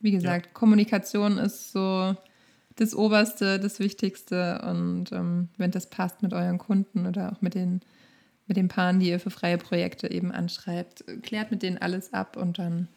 [0.00, 0.52] wie gesagt, ja.
[0.52, 2.14] Kommunikation ist so
[2.76, 4.62] das Oberste, das Wichtigste.
[4.62, 7.80] Und ähm, wenn das passt mit euren Kunden oder auch mit den
[8.50, 11.04] mit den Paaren, die ihr für freie Projekte eben anschreibt.
[11.22, 12.88] Klärt mit denen alles ab und dann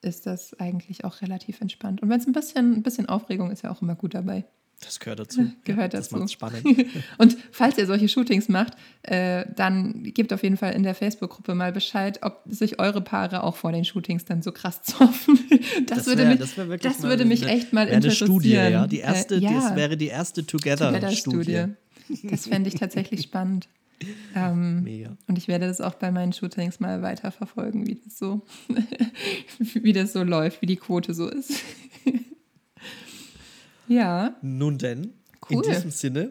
[0.00, 2.02] ist das eigentlich auch relativ entspannt.
[2.02, 4.44] Und wenn es ein bisschen, ein bisschen Aufregung ist, ja auch immer gut dabei.
[4.84, 5.50] Das gehört dazu.
[5.64, 6.18] gehört dazu.
[6.18, 6.64] Das spannend.
[7.18, 11.54] und falls ihr solche Shootings macht, äh, dann gebt auf jeden Fall in der Facebook-Gruppe
[11.54, 15.38] mal Bescheid, ob sich eure Paare auch vor den Shootings dann so krass zoffen.
[15.86, 18.30] Das, das würde, wär, mich, das, das würde mich echt mal interessieren.
[18.30, 18.86] Eine Studie, ja.
[18.86, 19.52] Die erste, äh, ja.
[19.52, 21.38] Das wäre die erste Together-Studie.
[21.38, 21.76] Together
[22.24, 23.68] das fände ich tatsächlich spannend.
[24.34, 25.16] Ähm, Mega.
[25.28, 28.42] Und ich werde das auch bei meinen Shootings mal weiterverfolgen, wie das so,
[29.58, 31.52] wie das so läuft, wie die Quote so ist.
[33.94, 34.36] Ja.
[34.42, 35.12] Nun denn,
[35.50, 35.64] cool.
[35.64, 36.30] in diesem Sinne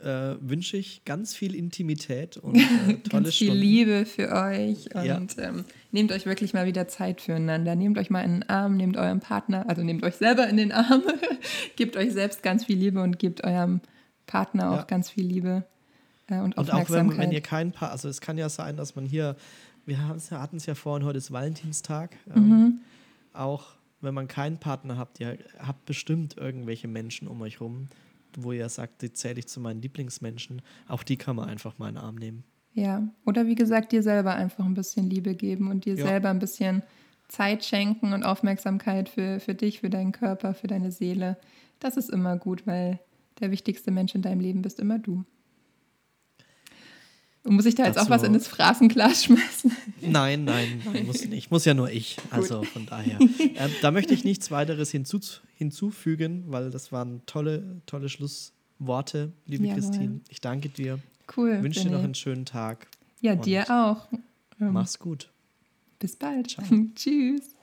[0.00, 2.56] äh, wünsche ich ganz viel Intimität und
[2.88, 3.60] äh, tolle ganz viel Stunden.
[3.62, 5.20] Liebe für euch und Ja.
[5.38, 7.74] ähm, nehmt euch wirklich mal wieder Zeit füreinander.
[7.74, 10.72] Nehmt euch mal in den Arm, nehmt euren Partner, also nehmt euch selber in den
[10.72, 11.02] Arm,
[11.76, 13.80] gebt euch selbst ganz viel Liebe und gebt eurem
[14.26, 14.82] Partner auch Ja.
[14.84, 15.64] ganz viel Liebe
[16.28, 17.18] äh, und Und auch wenn, Aufmerksamkeit.
[17.18, 19.36] wenn ihr kein Paar, also es kann ja sein, dass man hier,
[19.86, 22.78] wir hatten es ja vorhin, heute ist Valentinstag, ähm, Mhm.
[23.32, 23.74] auch
[24.04, 27.88] wenn man keinen Partner habt, ihr habt bestimmt irgendwelche Menschen um euch rum,
[28.36, 31.88] wo ihr sagt, die zähle ich zu meinen Lieblingsmenschen, auch die kann man einfach mal
[31.88, 32.44] in den Arm nehmen.
[32.72, 36.06] Ja, oder wie gesagt, dir selber einfach ein bisschen Liebe geben und dir Ja.
[36.06, 36.82] selber ein bisschen
[37.28, 41.36] Zeit schenken und Aufmerksamkeit für, für dich, für deinen Körper, für deine Seele.
[41.78, 42.98] Das ist immer gut, weil
[43.40, 45.24] der wichtigste Mensch in deinem Leben bist immer du.
[47.44, 49.70] Und muss ich da jetzt auch Dazu- was in das Phrasenglas schmeißen?
[50.00, 51.50] Nein, nein, nein muss nicht.
[51.50, 52.16] Muss ja nur ich.
[52.30, 53.18] Also von daher.
[53.56, 55.20] Ähm, da möchte ich nichts weiteres hinzu,
[55.56, 59.80] hinzufügen, weil das waren tolle, tolle Schlussworte, liebe Jawohl.
[59.80, 60.20] Christine.
[60.28, 60.98] Ich danke dir.
[61.36, 61.62] Cool.
[61.62, 62.88] Wünsche dir noch einen schönen Tag.
[63.20, 64.08] Ja, dir auch.
[64.60, 65.30] Ähm, Mach's gut.
[65.98, 66.56] Bis bald.
[66.96, 67.53] Tschüss.